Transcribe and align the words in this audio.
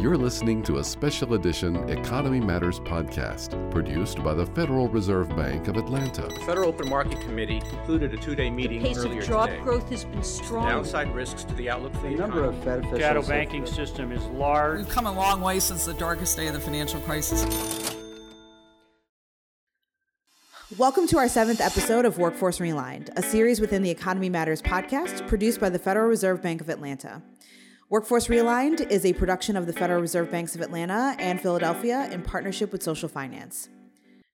You're 0.00 0.16
listening 0.16 0.62
to 0.62 0.78
a 0.78 0.84
special 0.84 1.34
edition 1.34 1.76
Economy 1.90 2.40
Matters 2.40 2.80
podcast 2.80 3.70
produced 3.70 4.22
by 4.24 4.32
the 4.32 4.46
Federal 4.46 4.88
Reserve 4.88 5.28
Bank 5.36 5.68
of 5.68 5.76
Atlanta. 5.76 6.22
The 6.22 6.40
Federal 6.46 6.70
Open 6.70 6.88
Market 6.88 7.20
Committee 7.20 7.60
concluded 7.60 8.14
a 8.14 8.16
two-day 8.16 8.48
meeting 8.50 8.82
the 8.82 8.88
pace 8.88 8.98
earlier 8.98 9.20
of 9.20 9.26
job 9.28 9.50
today. 9.50 9.60
growth 9.62 9.90
has 9.90 10.04
been 10.06 10.22
strong. 10.22 10.66
Downside 10.68 11.14
risks 11.14 11.44
to 11.44 11.54
the 11.54 11.68
outlook 11.68 11.92
for 11.96 12.02
the, 12.02 12.08
The 12.10 12.14
number 12.16 12.38
economy. 12.44 12.58
of 12.58 12.64
Fed 12.64 12.78
officials. 12.78 13.00
shadow 13.00 13.20
have- 13.20 13.28
banking 13.28 13.66
system 13.66 14.10
is 14.12 14.24
large. 14.28 14.78
We've 14.78 14.88
come 14.88 15.06
a 15.06 15.12
long 15.12 15.42
way 15.42 15.60
since 15.60 15.84
the 15.84 15.94
darkest 15.94 16.34
day 16.36 16.46
of 16.46 16.54
the 16.54 16.60
financial 16.60 17.00
crisis. 17.00 17.44
Welcome 20.78 21.08
to 21.08 21.18
our 21.18 21.28
seventh 21.28 21.60
episode 21.60 22.06
of 22.06 22.16
Workforce 22.16 22.58
Realigned, 22.58 23.10
a 23.16 23.22
series 23.22 23.60
within 23.60 23.82
the 23.82 23.90
Economy 23.90 24.30
Matters 24.30 24.62
podcast 24.62 25.26
produced 25.28 25.60
by 25.60 25.68
the 25.68 25.78
Federal 25.78 26.08
Reserve 26.08 26.40
Bank 26.40 26.60
of 26.62 26.70
Atlanta. 26.70 27.20
Workforce 27.90 28.28
Realigned 28.28 28.88
is 28.88 29.04
a 29.04 29.12
production 29.12 29.56
of 29.56 29.66
the 29.66 29.72
Federal 29.72 30.00
Reserve 30.00 30.30
Banks 30.30 30.54
of 30.54 30.60
Atlanta 30.60 31.16
and 31.18 31.40
Philadelphia 31.40 32.08
in 32.12 32.22
partnership 32.22 32.70
with 32.70 32.84
Social 32.84 33.08
Finance. 33.08 33.68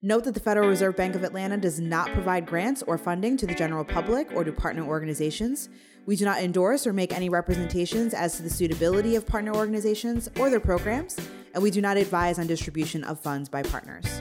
Note 0.02 0.24
that 0.24 0.34
the 0.34 0.40
Federal 0.40 0.68
Reserve 0.68 0.94
Bank 0.94 1.14
of 1.14 1.24
Atlanta 1.24 1.56
does 1.56 1.80
not 1.80 2.12
provide 2.12 2.44
grants 2.44 2.82
or 2.82 2.98
funding 2.98 3.38
to 3.38 3.46
the 3.46 3.54
general 3.54 3.82
public 3.82 4.30
or 4.34 4.44
to 4.44 4.52
partner 4.52 4.84
organizations. 4.84 5.70
We 6.04 6.16
do 6.16 6.26
not 6.26 6.42
endorse 6.42 6.86
or 6.86 6.92
make 6.92 7.14
any 7.14 7.30
representations 7.30 8.12
as 8.12 8.36
to 8.36 8.42
the 8.42 8.50
suitability 8.50 9.16
of 9.16 9.26
partner 9.26 9.56
organizations 9.56 10.28
or 10.38 10.50
their 10.50 10.60
programs, 10.60 11.16
and 11.54 11.62
we 11.62 11.70
do 11.70 11.80
not 11.80 11.96
advise 11.96 12.38
on 12.38 12.46
distribution 12.46 13.04
of 13.04 13.18
funds 13.18 13.48
by 13.48 13.62
partners. 13.62 14.20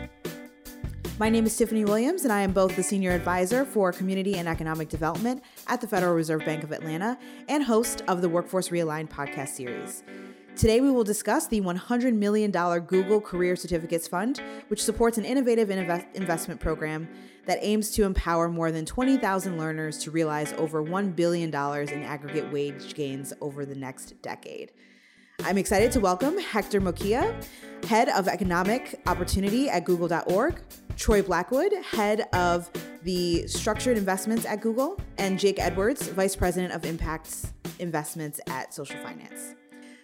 My 1.18 1.30
name 1.30 1.46
is 1.46 1.56
Tiffany 1.56 1.86
Williams, 1.86 2.24
and 2.24 2.34
I 2.34 2.42
am 2.42 2.52
both 2.52 2.76
the 2.76 2.84
Senior 2.84 3.12
Advisor 3.12 3.64
for 3.64 3.94
Community 3.94 4.36
and 4.36 4.50
Economic 4.50 4.90
Development 4.90 5.42
at 5.68 5.80
the 5.80 5.88
Federal 5.88 6.14
Reserve 6.14 6.44
Bank 6.44 6.64
of 6.64 6.72
Atlanta 6.72 7.18
and 7.48 7.64
host 7.64 8.02
of 8.08 8.22
the 8.22 8.28
Workforce 8.28 8.70
Realigned 8.70 9.10
podcast 9.10 9.50
series. 9.50 10.04
Today, 10.58 10.82
we 10.82 10.92
will 10.92 11.04
discuss 11.04 11.48
the 11.48 11.62
$100 11.62 12.14
million 12.16 12.52
Google 12.52 13.22
Career 13.22 13.56
Certificates 13.56 14.08
Fund, 14.08 14.42
which 14.68 14.84
supports 14.84 15.18
an 15.18 15.26
innovative 15.26 15.70
invest- 15.70 16.08
investment 16.14 16.60
program 16.60 17.08
that 17.46 17.60
aims 17.62 17.92
to 17.92 18.04
empower 18.04 18.50
more 18.50 18.72
than 18.72 18.86
20,000 18.86 19.58
learners 19.58 19.98
to 20.00 20.12
realize 20.12 20.54
over 20.54 20.84
$1 20.84 21.16
billion 21.16 21.50
in 21.50 22.04
aggregate 22.04 22.52
wage 22.52 22.94
gains 22.94 23.34
over 23.42 23.66
the 23.66 23.76
next 23.76 24.22
decade. 24.22 24.72
I'm 25.44 25.58
excited 25.58 25.92
to 25.94 26.00
welcome 26.00 26.38
Hector 26.38 26.80
Mujica, 26.82 27.46
Head 27.86 28.10
of 28.10 28.28
Economic 28.28 29.02
Opportunity 29.06 29.70
at 29.70 29.84
Google.org, 29.84 30.62
Troy 30.96 31.22
Blackwood, 31.22 31.74
Head 31.92 32.28
of 32.34 32.70
the 33.04 33.48
Structured 33.48 33.98
Investments 33.98 34.46
at 34.46 34.62
Google, 34.62 35.00
and 35.18 35.40
Jake 35.40 35.60
Edwards, 35.60 36.08
Vice 36.10 36.36
President 36.36 36.74
of 36.74 36.86
Impacts 36.86 37.54
Investments 37.80 38.40
at 38.48 38.74
Social 38.74 38.98
Finance. 38.98 39.56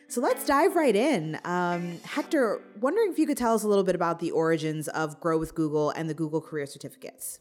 So 0.08 0.20
let's 0.20 0.46
dive 0.46 0.76
right 0.76 0.96
in. 0.96 1.40
Um, 1.46 1.98
Hector, 2.04 2.62
wondering 2.82 3.12
if 3.12 3.18
you 3.18 3.26
could 3.26 3.38
tell 3.38 3.54
us 3.54 3.64
a 3.64 3.68
little 3.68 3.86
bit 3.86 3.96
about 3.96 4.20
the 4.20 4.32
origins 4.32 4.90
of 4.90 5.20
Grow 5.22 5.38
with 5.38 5.56
Google 5.56 5.92
and 5.92 6.10
the 6.10 6.14
Google 6.14 6.42
Career 6.42 6.66
Certificates. 6.66 7.40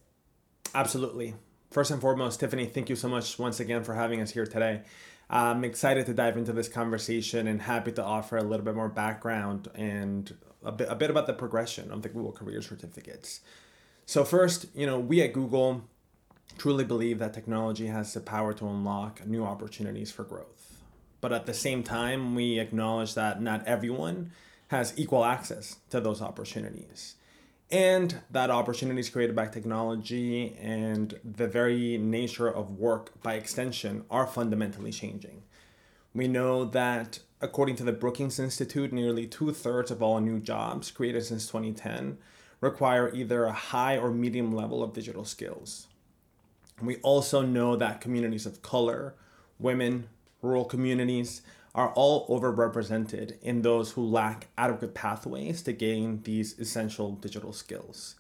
Absolutely. 0.72 1.34
First 1.70 1.90
and 1.90 2.00
foremost, 2.00 2.40
Tiffany, 2.40 2.66
thank 2.66 2.88
you 2.88 2.96
so 2.96 3.08
much 3.08 3.38
once 3.38 3.58
again 3.58 3.82
for 3.82 3.94
having 3.94 4.20
us 4.20 4.30
here 4.30 4.46
today. 4.46 4.82
I'm 5.28 5.64
excited 5.64 6.06
to 6.06 6.14
dive 6.14 6.36
into 6.36 6.52
this 6.52 6.68
conversation 6.68 7.46
and 7.46 7.62
happy 7.62 7.92
to 7.92 8.04
offer 8.04 8.36
a 8.36 8.42
little 8.42 8.64
bit 8.64 8.74
more 8.74 8.88
background 8.88 9.68
and 9.74 10.32
a 10.64 10.72
bit, 10.72 10.88
a 10.90 10.94
bit 10.94 11.10
about 11.10 11.26
the 11.26 11.32
progression 11.32 11.90
of 11.90 12.02
the 12.02 12.08
Google 12.08 12.32
Career 12.32 12.62
Certificates. 12.62 13.40
So, 14.06 14.24
first, 14.24 14.66
you 14.74 14.86
know, 14.86 14.98
we 14.98 15.22
at 15.22 15.32
Google 15.32 15.82
truly 16.58 16.84
believe 16.84 17.18
that 17.18 17.32
technology 17.32 17.86
has 17.86 18.12
the 18.12 18.20
power 18.20 18.52
to 18.54 18.66
unlock 18.66 19.26
new 19.26 19.44
opportunities 19.44 20.10
for 20.10 20.24
growth. 20.24 20.82
But 21.20 21.32
at 21.32 21.46
the 21.46 21.54
same 21.54 21.82
time, 21.82 22.34
we 22.34 22.58
acknowledge 22.58 23.14
that 23.14 23.40
not 23.40 23.66
everyone 23.66 24.32
has 24.68 24.94
equal 24.96 25.24
access 25.24 25.76
to 25.90 26.00
those 26.00 26.22
opportunities. 26.22 27.16
And 27.70 28.20
that 28.30 28.50
opportunities 28.50 29.10
created 29.10 29.36
by 29.36 29.46
technology 29.46 30.56
and 30.60 31.18
the 31.24 31.46
very 31.46 31.98
nature 31.98 32.48
of 32.48 32.78
work 32.78 33.22
by 33.22 33.34
extension 33.34 34.04
are 34.10 34.26
fundamentally 34.26 34.90
changing. 34.90 35.42
We 36.14 36.26
know 36.26 36.64
that 36.64 37.20
according 37.40 37.76
to 37.76 37.84
the 37.84 37.92
Brookings 37.92 38.38
Institute, 38.38 38.92
nearly 38.92 39.26
two 39.26 39.52
thirds 39.52 39.90
of 39.90 40.02
all 40.02 40.20
new 40.20 40.38
jobs 40.38 40.90
created 40.90 41.24
since 41.24 41.46
2010 41.46 42.18
require 42.60 43.10
either 43.14 43.44
a 43.44 43.52
high 43.52 43.96
or 43.96 44.10
medium 44.10 44.52
level 44.52 44.82
of 44.82 44.92
digital 44.92 45.24
skills. 45.24 45.86
We 46.82 46.96
also 46.96 47.42
know 47.42 47.76
that 47.76 48.00
communities 48.00 48.46
of 48.46 48.62
color, 48.62 49.14
women, 49.58 50.08
rural 50.42 50.64
communities 50.64 51.42
are 51.74 51.90
all 51.90 52.26
overrepresented 52.28 53.40
in 53.42 53.62
those 53.62 53.92
who 53.92 54.02
lack 54.02 54.48
adequate 54.58 54.94
pathways 54.94 55.62
to 55.62 55.72
gain 55.72 56.22
these 56.24 56.58
essential 56.58 57.12
digital 57.12 57.52
skills. 57.52 58.16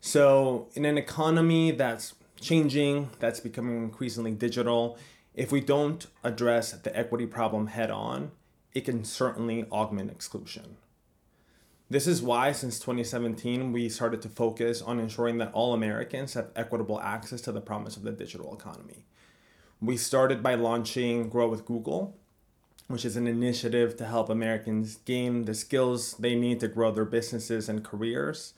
So, 0.00 0.68
in 0.74 0.84
an 0.84 0.96
economy 0.96 1.72
that's 1.72 2.14
changing, 2.40 3.10
that's 3.18 3.38
becoming 3.38 3.82
increasingly 3.82 4.32
digital, 4.32 4.98
if 5.34 5.52
we 5.52 5.60
don't 5.60 6.06
address 6.24 6.72
the 6.72 6.96
equity 6.96 7.26
problem 7.26 7.66
head 7.68 7.90
on, 7.90 8.30
it 8.74 8.84
can 8.84 9.04
certainly 9.04 9.64
augment 9.70 10.10
exclusion. 10.10 10.76
This 11.88 12.06
is 12.06 12.22
why, 12.22 12.52
since 12.52 12.78
2017, 12.78 13.72
we 13.72 13.88
started 13.88 14.22
to 14.22 14.28
focus 14.28 14.80
on 14.80 15.00
ensuring 15.00 15.38
that 15.38 15.52
all 15.52 15.74
Americans 15.74 16.34
have 16.34 16.50
equitable 16.54 17.00
access 17.00 17.40
to 17.42 17.52
the 17.52 17.60
promise 17.60 17.96
of 17.96 18.04
the 18.04 18.12
digital 18.12 18.54
economy. 18.54 19.06
We 19.80 19.96
started 19.96 20.40
by 20.40 20.54
launching 20.54 21.28
Grow 21.28 21.48
with 21.48 21.64
Google, 21.64 22.14
which 22.86 23.04
is 23.04 23.16
an 23.16 23.26
initiative 23.26 23.96
to 23.96 24.06
help 24.06 24.28
Americans 24.28 24.96
gain 25.04 25.46
the 25.46 25.54
skills 25.54 26.14
they 26.14 26.36
need 26.36 26.60
to 26.60 26.68
grow 26.68 26.92
their 26.92 27.04
businesses 27.04 27.68
and 27.68 27.84
careers. 27.84 28.54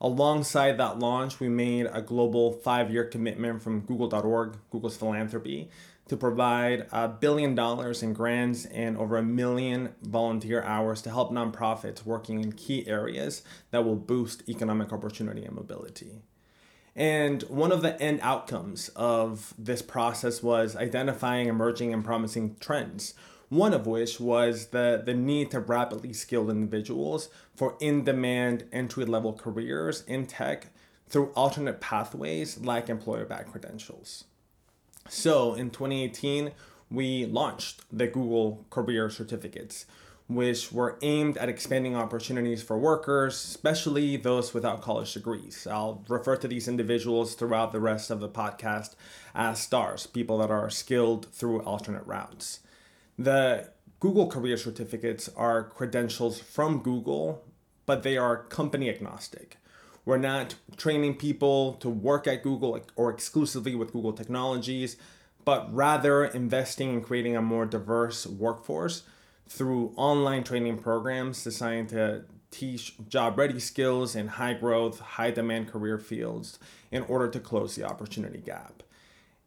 Alongside 0.00 0.76
that 0.78 0.98
launch, 0.98 1.38
we 1.38 1.48
made 1.48 1.86
a 1.92 2.02
global 2.02 2.52
five 2.52 2.90
year 2.90 3.04
commitment 3.04 3.62
from 3.62 3.80
Google.org, 3.80 4.56
Google's 4.70 4.96
philanthropy, 4.96 5.70
to 6.08 6.16
provide 6.16 6.86
a 6.92 7.08
billion 7.08 7.54
dollars 7.54 8.02
in 8.02 8.12
grants 8.12 8.66
and 8.66 8.96
over 8.96 9.16
a 9.16 9.22
million 9.22 9.94
volunteer 10.02 10.62
hours 10.62 11.00
to 11.02 11.10
help 11.10 11.32
nonprofits 11.32 12.04
working 12.04 12.42
in 12.42 12.52
key 12.52 12.86
areas 12.86 13.42
that 13.70 13.84
will 13.84 13.96
boost 13.96 14.46
economic 14.48 14.92
opportunity 14.92 15.44
and 15.44 15.56
mobility. 15.56 16.22
And 16.94 17.42
one 17.44 17.72
of 17.72 17.82
the 17.82 18.00
end 18.00 18.20
outcomes 18.22 18.88
of 18.90 19.54
this 19.58 19.82
process 19.82 20.42
was 20.42 20.76
identifying 20.76 21.48
emerging 21.48 21.92
and 21.92 22.04
promising 22.04 22.56
trends, 22.60 23.14
one 23.48 23.74
of 23.74 23.86
which 23.86 24.20
was 24.20 24.66
the, 24.66 25.02
the 25.04 25.14
need 25.14 25.50
to 25.50 25.60
rapidly 25.60 26.12
skilled 26.12 26.50
individuals 26.50 27.30
for 27.56 27.76
in 27.80 28.04
demand 28.04 28.64
entry 28.72 29.04
level 29.04 29.32
careers 29.32 30.04
in 30.06 30.26
tech 30.26 30.68
through 31.08 31.32
alternate 31.34 31.80
pathways 31.80 32.58
like 32.58 32.88
employer 32.88 33.24
backed 33.24 33.50
credentials. 33.50 34.24
So 35.08 35.54
in 35.54 35.70
2018, 35.70 36.52
we 36.90 37.26
launched 37.26 37.82
the 37.92 38.06
Google 38.06 38.64
Career 38.70 39.10
Certificates, 39.10 39.86
which 40.28 40.72
were 40.72 40.98
aimed 41.02 41.36
at 41.36 41.48
expanding 41.48 41.94
opportunities 41.94 42.62
for 42.62 42.78
workers, 42.78 43.34
especially 43.34 44.16
those 44.16 44.54
without 44.54 44.80
college 44.80 45.12
degrees. 45.12 45.66
I'll 45.70 46.02
refer 46.08 46.36
to 46.36 46.48
these 46.48 46.68
individuals 46.68 47.34
throughout 47.34 47.72
the 47.72 47.80
rest 47.80 48.10
of 48.10 48.20
the 48.20 48.28
podcast 48.28 48.94
as 49.34 49.60
stars, 49.60 50.06
people 50.06 50.38
that 50.38 50.50
are 50.50 50.70
skilled 50.70 51.26
through 51.32 51.62
alternate 51.62 52.06
routes. 52.06 52.60
The 53.18 53.70
Google 54.00 54.28
Career 54.28 54.56
Certificates 54.56 55.28
are 55.36 55.64
credentials 55.64 56.40
from 56.40 56.80
Google, 56.80 57.44
but 57.86 58.02
they 58.02 58.16
are 58.16 58.44
company 58.44 58.88
agnostic. 58.88 59.58
We're 60.04 60.18
not 60.18 60.54
training 60.76 61.16
people 61.16 61.74
to 61.74 61.88
work 61.88 62.26
at 62.26 62.42
Google 62.42 62.78
or 62.96 63.10
exclusively 63.10 63.74
with 63.74 63.92
Google 63.92 64.12
technologies, 64.12 64.96
but 65.44 65.72
rather 65.74 66.24
investing 66.24 66.92
in 66.92 67.00
creating 67.00 67.36
a 67.36 67.42
more 67.42 67.66
diverse 67.66 68.26
workforce 68.26 69.04
through 69.48 69.92
online 69.96 70.44
training 70.44 70.78
programs 70.78 71.44
designed 71.44 71.90
to 71.90 72.24
teach 72.50 72.94
job 73.08 73.36
ready 73.36 73.58
skills 73.58 74.14
in 74.14 74.28
high 74.28 74.54
growth, 74.54 75.00
high 75.00 75.30
demand 75.30 75.68
career 75.68 75.98
fields 75.98 76.58
in 76.90 77.02
order 77.04 77.28
to 77.28 77.40
close 77.40 77.74
the 77.74 77.84
opportunity 77.84 78.38
gap. 78.38 78.82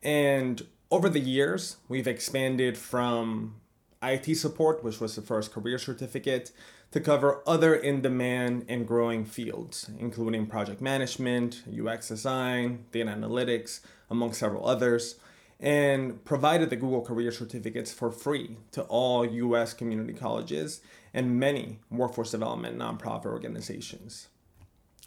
And 0.04 0.66
over 0.92 1.10
the 1.10 1.20
years, 1.20 1.78
we've 1.88 2.08
expanded 2.08 2.78
from 2.78 3.56
IT 4.04 4.36
support, 4.36 4.84
which 4.84 5.00
was 5.00 5.16
the 5.16 5.22
first 5.22 5.52
career 5.52 5.78
certificate, 5.78 6.52
to 6.92 7.00
cover 7.00 7.42
other 7.46 7.76
in 7.76 8.02
demand 8.02 8.66
and 8.70 8.88
growing 8.88 9.26
fields, 9.26 9.90
including 10.00 10.46
project 10.46 10.82
management, 10.82 11.64
UX 11.68 12.08
design, 12.08 12.86
data 12.92 13.12
analytics, 13.12 13.82
among 14.10 14.34
several 14.34 14.66
others, 14.66 15.16
and 15.60 16.24
provided 16.24 16.70
the 16.70 16.76
Google 16.76 17.02
Career 17.02 17.32
Certificates 17.32 17.92
for 17.92 18.12
free 18.12 18.58
to 18.72 18.84
all 18.84 19.26
US 19.26 19.74
community 19.74 20.14
colleges 20.14 20.82
and 21.14 21.40
many 21.40 21.80
workforce 21.90 22.32
development 22.32 22.78
nonprofit 22.78 23.26
organizations. 23.26 24.28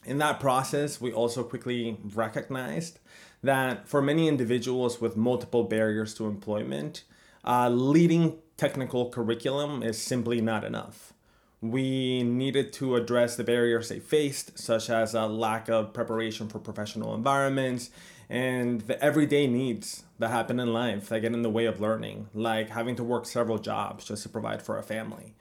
In 0.04 0.19
that 0.19 0.40
process, 0.40 1.00
we 1.00 1.12
also 1.12 1.44
quickly 1.44 1.98
recognized 2.14 2.98
that 3.43 3.86
for 3.86 4.02
many 4.02 4.28
individuals 4.28 5.00
with 5.00 5.16
multiple 5.16 5.64
barriers 5.64 6.14
to 6.14 6.26
employment, 6.26 7.04
uh, 7.44 7.69
leading 7.69 8.38
technical 8.60 9.08
curriculum 9.08 9.82
is 9.82 9.96
simply 9.96 10.38
not 10.42 10.64
enough. 10.64 11.14
we 11.62 12.22
needed 12.22 12.72
to 12.72 12.96
address 12.96 13.36
the 13.36 13.44
barriers 13.44 13.88
they 13.88 13.98
faced, 13.98 14.58
such 14.58 14.88
as 14.88 15.14
a 15.14 15.26
lack 15.26 15.68
of 15.68 15.92
preparation 15.92 16.48
for 16.48 16.58
professional 16.58 17.14
environments 17.14 17.90
and 18.30 18.82
the 18.82 19.02
everyday 19.02 19.46
needs 19.46 20.04
that 20.18 20.30
happen 20.30 20.60
in 20.60 20.72
life 20.72 21.08
that 21.08 21.20
get 21.20 21.32
in 21.32 21.42
the 21.42 21.50
way 21.50 21.66
of 21.66 21.80
learning, 21.80 22.28
like 22.34 22.68
having 22.70 22.96
to 22.96 23.04
work 23.04 23.26
several 23.26 23.58
jobs 23.58 24.04
just 24.04 24.22
to 24.22 24.28
provide 24.28 24.62
for 24.62 24.78
a 24.78 24.82
family. 24.82 25.34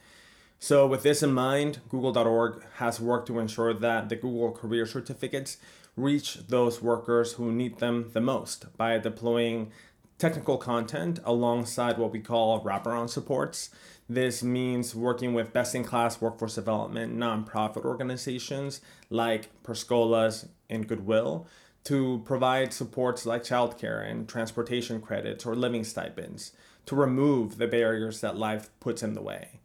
So, 0.57 0.87
with 0.87 1.03
this 1.03 1.21
in 1.21 1.31
mind, 1.31 1.79
Google.org 1.89 2.63
has 2.75 2.99
worked 2.99 3.27
to 3.27 3.39
ensure 3.39 3.73
that 3.73 4.09
the 4.09 4.15
Google 4.15 4.51
Career 4.51 4.85
Certificates 4.85 5.57
reach 5.95 6.39
those 6.47 6.81
workers 6.81 7.33
who 7.33 7.51
need 7.51 7.79
them 7.79 8.09
the 8.13 8.21
most 8.21 8.65
by 8.77 8.97
deploying 8.97 9.71
technical 10.19 10.57
content 10.57 11.19
alongside 11.23 11.97
what 11.97 12.11
we 12.11 12.19
call 12.19 12.61
wraparound 12.61 13.09
supports. 13.09 13.69
This 14.07 14.43
means 14.43 14.93
working 14.93 15.33
with 15.33 15.53
best 15.53 15.73
in 15.73 15.83
class 15.83 16.19
workforce 16.19 16.55
development 16.55 17.17
nonprofit 17.17 17.85
organizations 17.85 18.81
like 19.09 19.49
Per 19.63 19.73
Scholas 19.73 20.49
and 20.69 20.87
Goodwill 20.87 21.47
to 21.85 22.21
provide 22.25 22.73
supports 22.73 23.25
like 23.25 23.43
childcare 23.43 24.07
and 24.07 24.27
transportation 24.27 25.01
credits 25.01 25.45
or 25.45 25.55
living 25.55 25.85
stipends 25.85 26.51
to 26.85 26.95
remove 26.95 27.57
the 27.57 27.67
barriers 27.67 28.19
that 28.19 28.37
life 28.37 28.69
puts 28.79 29.01
in 29.01 29.13
the 29.13 29.21
way 29.21 29.58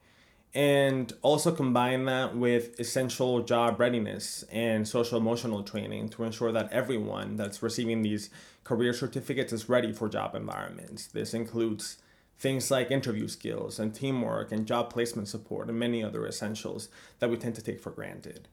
and 0.54 1.12
also 1.22 1.50
combine 1.50 2.04
that 2.04 2.36
with 2.36 2.78
essential 2.78 3.42
job 3.42 3.80
readiness 3.80 4.44
and 4.52 4.86
social 4.86 5.18
emotional 5.18 5.64
training 5.64 6.08
to 6.08 6.22
ensure 6.22 6.52
that 6.52 6.72
everyone 6.72 7.34
that's 7.36 7.62
receiving 7.62 8.02
these 8.02 8.30
career 8.62 8.92
certificates 8.92 9.52
is 9.52 9.68
ready 9.68 9.92
for 9.92 10.08
job 10.08 10.34
environments. 10.34 11.08
This 11.08 11.34
includes 11.34 11.98
things 12.38 12.70
like 12.70 12.90
interview 12.90 13.26
skills 13.26 13.80
and 13.80 13.94
teamwork 13.94 14.52
and 14.52 14.66
job 14.66 14.90
placement 14.90 15.28
support 15.28 15.68
and 15.68 15.78
many 15.78 16.04
other 16.04 16.26
essentials 16.26 16.88
that 17.18 17.30
we 17.30 17.36
tend 17.36 17.56
to 17.56 17.62
take 17.62 17.80
for 17.80 17.90
granted. 17.90 18.46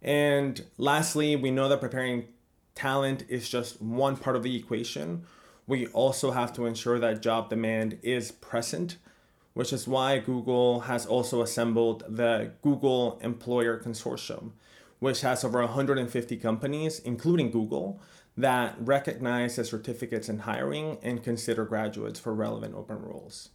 And 0.00 0.64
lastly, 0.78 1.36
we 1.36 1.50
know 1.50 1.68
that 1.68 1.80
preparing 1.80 2.28
talent 2.74 3.24
is 3.28 3.48
just 3.48 3.82
one 3.82 4.16
part 4.16 4.36
of 4.36 4.42
the 4.42 4.56
equation. 4.56 5.24
We 5.66 5.86
also 5.88 6.30
have 6.30 6.54
to 6.54 6.64
ensure 6.64 6.98
that 6.98 7.22
job 7.22 7.50
demand 7.50 7.98
is 8.02 8.32
present 8.32 8.96
which 9.54 9.72
is 9.72 9.88
why 9.88 10.18
Google 10.18 10.80
has 10.80 11.06
also 11.06 11.40
assembled 11.40 12.04
the 12.08 12.52
Google 12.62 13.18
Employer 13.22 13.80
Consortium, 13.80 14.52
which 14.98 15.22
has 15.22 15.44
over 15.44 15.60
150 15.60 16.36
companies, 16.36 16.98
including 17.00 17.50
Google, 17.50 18.00
that 18.36 18.76
recognize 18.80 19.56
the 19.56 19.64
certificates 19.64 20.28
in 20.28 20.40
hiring 20.40 20.98
and 21.02 21.22
consider 21.22 21.64
graduates 21.64 22.18
for 22.18 22.34
relevant 22.34 22.74
open 22.74 23.00
roles. 23.00 23.50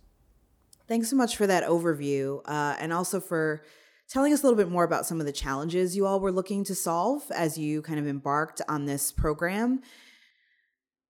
Thanks 0.88 1.10
so 1.10 1.16
much 1.16 1.36
for 1.36 1.46
that 1.46 1.64
overview 1.66 2.42
uh, 2.46 2.76
and 2.80 2.94
also 2.94 3.20
for 3.20 3.62
telling 4.08 4.34
us 4.34 4.42
a 4.42 4.44
little 4.46 4.58
bit 4.58 4.70
more 4.70 4.86
about 4.86 5.06
some 5.06 5.20
of 5.20 5.26
the 5.26 5.32
challenges 5.32 5.96
you 5.96 6.06
all 6.06 6.20
were 6.20 6.32
looking 6.32 6.64
to 6.64 6.74
solve 6.74 7.30
as 7.32 7.58
you 7.58 7.82
kind 7.82 8.00
of 8.00 8.08
embarked 8.08 8.62
on 8.68 8.86
this 8.86 9.12
program. 9.12 9.82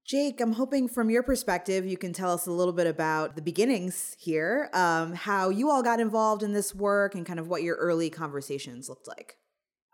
Jake, 0.10 0.42
I'm 0.42 0.54
hoping 0.54 0.88
from 0.88 1.12
your 1.12 1.22
perspective, 1.22 1.86
you 1.86 1.96
can 1.96 2.14
tell 2.14 2.34
us 2.34 2.48
a 2.48 2.52
little 2.52 2.74
bit 2.74 2.88
about 2.88 3.36
the 3.36 3.44
beginnings 3.44 4.16
here, 4.18 4.68
um, 4.74 5.14
how 5.14 5.50
you 5.50 5.70
all 5.70 5.84
got 5.84 6.00
involved 6.00 6.42
in 6.42 6.52
this 6.52 6.74
work, 6.74 7.14
and 7.14 7.28
kind 7.28 7.40
of 7.40 7.48
what 7.48 7.62
your 7.62 7.76
early 7.76 8.10
conversations 8.10 8.90
looked 8.90 9.08
like. 9.08 9.36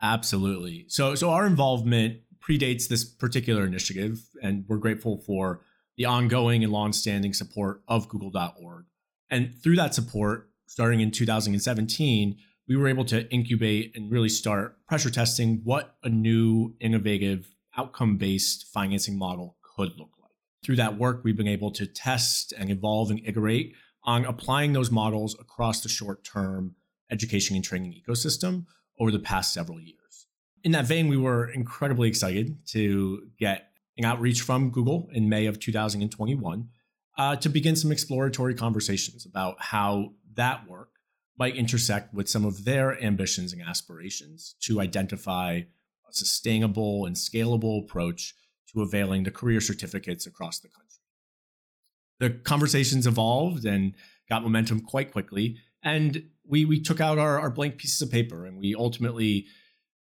Absolutely. 0.01 0.85
So, 0.87 1.15
so 1.15 1.31
our 1.31 1.45
involvement 1.45 2.21
predates 2.39 2.87
this 2.87 3.03
particular 3.03 3.65
initiative, 3.65 4.21
and 4.41 4.63
we're 4.69 4.77
grateful 4.77 5.17
for 5.17 5.65
the 5.97 6.05
ongoing 6.05 6.63
and 6.63 6.71
longstanding 6.71 7.33
support 7.33 7.81
of 7.89 8.07
Google.org. 8.07 8.85
And 9.29 9.53
through 9.61 9.75
that 9.75 9.93
support, 9.93 10.49
starting 10.65 11.01
in 11.01 11.11
2017, 11.11 12.37
we 12.69 12.77
were 12.77 12.87
able 12.87 13.03
to 13.03 13.29
incubate 13.33 13.91
and 13.97 14.09
really 14.09 14.29
start 14.29 14.77
pressure 14.87 15.09
testing 15.09 15.59
what 15.65 15.97
a 16.05 16.09
new, 16.09 16.73
innovative, 16.79 17.53
outcome 17.77 18.15
based 18.15 18.67
financing 18.73 19.19
model 19.19 19.57
could 19.75 19.97
look 19.97 20.11
like. 20.21 20.31
Through 20.63 20.77
that 20.77 20.97
work, 20.97 21.21
we've 21.23 21.37
been 21.37 21.47
able 21.47 21.71
to 21.71 21.85
test 21.85 22.53
and 22.57 22.69
evolve 22.69 23.11
and 23.11 23.21
iterate 23.25 23.73
on 24.03 24.25
applying 24.25 24.73
those 24.73 24.91
models 24.91 25.35
across 25.39 25.81
the 25.81 25.89
short 25.89 26.23
term 26.23 26.75
education 27.11 27.55
and 27.55 27.65
training 27.65 27.93
ecosystem 27.93 28.65
over 28.99 29.11
the 29.11 29.19
past 29.19 29.53
several 29.53 29.79
years. 29.79 30.27
In 30.63 30.71
that 30.71 30.85
vein, 30.85 31.07
we 31.07 31.17
were 31.17 31.47
incredibly 31.49 32.07
excited 32.07 32.57
to 32.67 33.27
get 33.37 33.69
an 33.97 34.05
outreach 34.05 34.41
from 34.41 34.71
Google 34.71 35.09
in 35.11 35.29
May 35.29 35.45
of 35.45 35.59
2021 35.59 36.69
uh, 37.17 37.35
to 37.37 37.49
begin 37.49 37.75
some 37.75 37.91
exploratory 37.91 38.55
conversations 38.55 39.25
about 39.25 39.55
how 39.59 40.13
that 40.33 40.67
work 40.67 40.89
might 41.37 41.55
intersect 41.55 42.13
with 42.13 42.29
some 42.29 42.45
of 42.45 42.65
their 42.65 43.01
ambitions 43.03 43.53
and 43.53 43.61
aspirations 43.61 44.55
to 44.61 44.79
identify 44.79 45.61
a 46.09 46.11
sustainable 46.11 47.05
and 47.05 47.15
scalable 47.15 47.83
approach 47.83 48.33
to 48.75 48.81
availing 48.81 49.23
the 49.23 49.31
career 49.31 49.61
certificates 49.61 50.27
across 50.27 50.59
the 50.59 50.67
country. 50.67 51.01
The 52.19 52.29
conversations 52.29 53.07
evolved 53.07 53.65
and 53.65 53.93
got 54.29 54.43
momentum 54.43 54.81
quite 54.81 55.11
quickly. 55.11 55.57
And 55.83 56.29
we, 56.47 56.65
we 56.65 56.79
took 56.79 57.01
out 57.01 57.17
our, 57.17 57.39
our 57.39 57.49
blank 57.49 57.77
pieces 57.77 58.01
of 58.01 58.11
paper 58.11 58.45
and 58.45 58.57
we 58.57 58.75
ultimately 58.75 59.47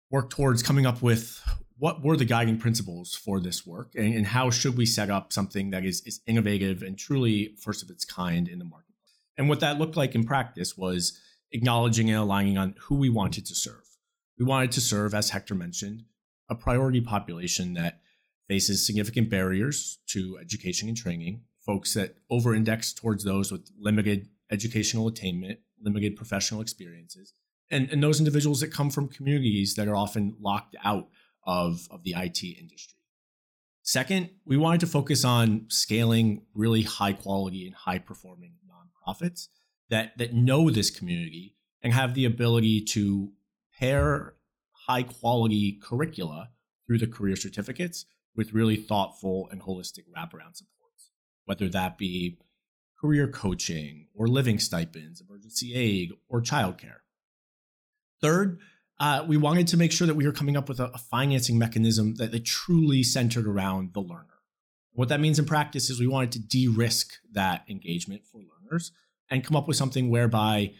worked 0.09 0.31
towards 0.31 0.63
coming 0.63 0.85
up 0.85 1.01
with 1.01 1.41
what 1.77 2.03
were 2.03 2.17
the 2.17 2.25
guiding 2.25 2.57
principles 2.57 3.15
for 3.15 3.39
this 3.39 3.65
work 3.65 3.93
and, 3.95 4.13
and 4.13 4.27
how 4.27 4.51
should 4.51 4.77
we 4.77 4.85
set 4.85 5.09
up 5.09 5.33
something 5.33 5.71
that 5.71 5.83
is, 5.83 6.01
is 6.05 6.21
innovative 6.27 6.83
and 6.83 6.97
truly 6.97 7.55
first 7.59 7.81
of 7.81 7.89
its 7.89 8.05
kind 8.05 8.47
in 8.47 8.59
the 8.59 8.65
market. 8.65 8.93
And 9.37 9.49
what 9.49 9.61
that 9.61 9.79
looked 9.79 9.97
like 9.97 10.13
in 10.13 10.23
practice 10.23 10.77
was 10.77 11.19
acknowledging 11.51 12.09
and 12.09 12.19
aligning 12.19 12.57
on 12.57 12.75
who 12.81 12.95
we 12.95 13.09
wanted 13.09 13.45
to 13.47 13.55
serve. 13.55 13.97
We 14.37 14.45
wanted 14.45 14.71
to 14.73 14.81
serve, 14.81 15.13
as 15.13 15.31
Hector 15.31 15.55
mentioned, 15.55 16.03
a 16.49 16.55
priority 16.55 17.01
population 17.01 17.73
that 17.73 18.01
faces 18.51 18.85
significant 18.85 19.29
barriers 19.29 19.99
to 20.05 20.37
education 20.41 20.89
and 20.89 20.97
training, 20.97 21.41
folks 21.65 21.93
that 21.93 22.15
over 22.29 22.53
index 22.53 22.91
towards 22.91 23.23
those 23.23 23.49
with 23.49 23.71
limited 23.79 24.27
educational 24.51 25.07
attainment, 25.07 25.57
limited 25.81 26.17
professional 26.17 26.59
experiences, 26.59 27.33
and, 27.69 27.89
and 27.91 28.03
those 28.03 28.19
individuals 28.19 28.59
that 28.59 28.69
come 28.69 28.89
from 28.89 29.07
communities 29.07 29.75
that 29.75 29.87
are 29.87 29.95
often 29.95 30.35
locked 30.41 30.75
out 30.83 31.07
of, 31.47 31.87
of 31.89 32.03
the 32.03 32.13
IT 32.17 32.43
industry. 32.43 32.99
Second, 33.83 34.29
we 34.43 34.57
wanted 34.57 34.81
to 34.81 34.87
focus 34.87 35.23
on 35.23 35.63
scaling 35.69 36.41
really 36.53 36.81
high 36.81 37.13
quality 37.13 37.65
and 37.65 37.73
high 37.73 37.99
performing 37.99 38.55
nonprofits 38.67 39.47
that, 39.89 40.17
that 40.17 40.33
know 40.33 40.69
this 40.69 40.89
community 40.89 41.55
and 41.81 41.93
have 41.93 42.15
the 42.15 42.25
ability 42.25 42.81
to 42.81 43.31
pair 43.79 44.33
high 44.87 45.03
quality 45.03 45.79
curricula 45.81 46.49
through 46.85 46.97
the 46.97 47.07
career 47.07 47.37
certificates 47.37 48.05
with 48.35 48.53
really 48.53 48.75
thoughtful 48.75 49.47
and 49.51 49.61
holistic 49.61 50.05
wraparound 50.15 50.55
supports, 50.55 51.11
whether 51.45 51.69
that 51.69 51.97
be 51.97 52.37
career 52.99 53.27
coaching 53.27 54.07
or 54.13 54.27
living 54.27 54.59
stipends, 54.59 55.21
emergency 55.21 55.73
aid, 55.73 56.11
or 56.29 56.41
childcare. 56.41 56.99
Third, 58.21 58.59
uh, 58.99 59.25
we 59.27 59.35
wanted 59.35 59.67
to 59.67 59.77
make 59.77 59.91
sure 59.91 60.05
that 60.05 60.15
we 60.15 60.25
were 60.25 60.31
coming 60.31 60.55
up 60.55 60.69
with 60.69 60.79
a, 60.79 60.91
a 60.93 60.97
financing 60.97 61.57
mechanism 61.57 62.15
that, 62.15 62.31
that 62.31 62.45
truly 62.45 63.01
centered 63.01 63.47
around 63.47 63.93
the 63.93 63.99
learner. 63.99 64.27
What 64.93 65.09
that 65.09 65.19
means 65.19 65.39
in 65.39 65.45
practice 65.45 65.89
is 65.89 65.99
we 65.99 66.07
wanted 66.07 66.33
to 66.33 66.39
de 66.39 66.67
risk 66.67 67.13
that 67.31 67.63
engagement 67.67 68.23
for 68.25 68.39
learners 68.39 68.91
and 69.29 69.43
come 69.43 69.55
up 69.55 69.67
with 69.67 69.77
something 69.77 70.09
whereby 70.09 70.73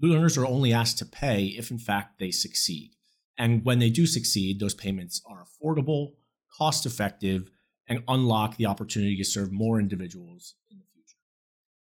learners 0.00 0.38
are 0.38 0.46
only 0.46 0.72
asked 0.72 0.98
to 0.98 1.04
pay 1.04 1.46
if, 1.46 1.70
in 1.70 1.78
fact, 1.78 2.18
they 2.18 2.30
succeed. 2.30 2.92
And 3.36 3.64
when 3.64 3.78
they 3.78 3.90
do 3.90 4.06
succeed, 4.06 4.60
those 4.60 4.74
payments 4.74 5.20
are 5.28 5.44
affordable, 5.44 6.14
cost 6.56 6.86
effective, 6.86 7.50
and 7.88 8.02
unlock 8.06 8.56
the 8.56 8.66
opportunity 8.66 9.16
to 9.16 9.24
serve 9.24 9.50
more 9.50 9.80
individuals 9.80 10.54
in 10.70 10.78
the 10.78 10.84
future. 10.92 11.16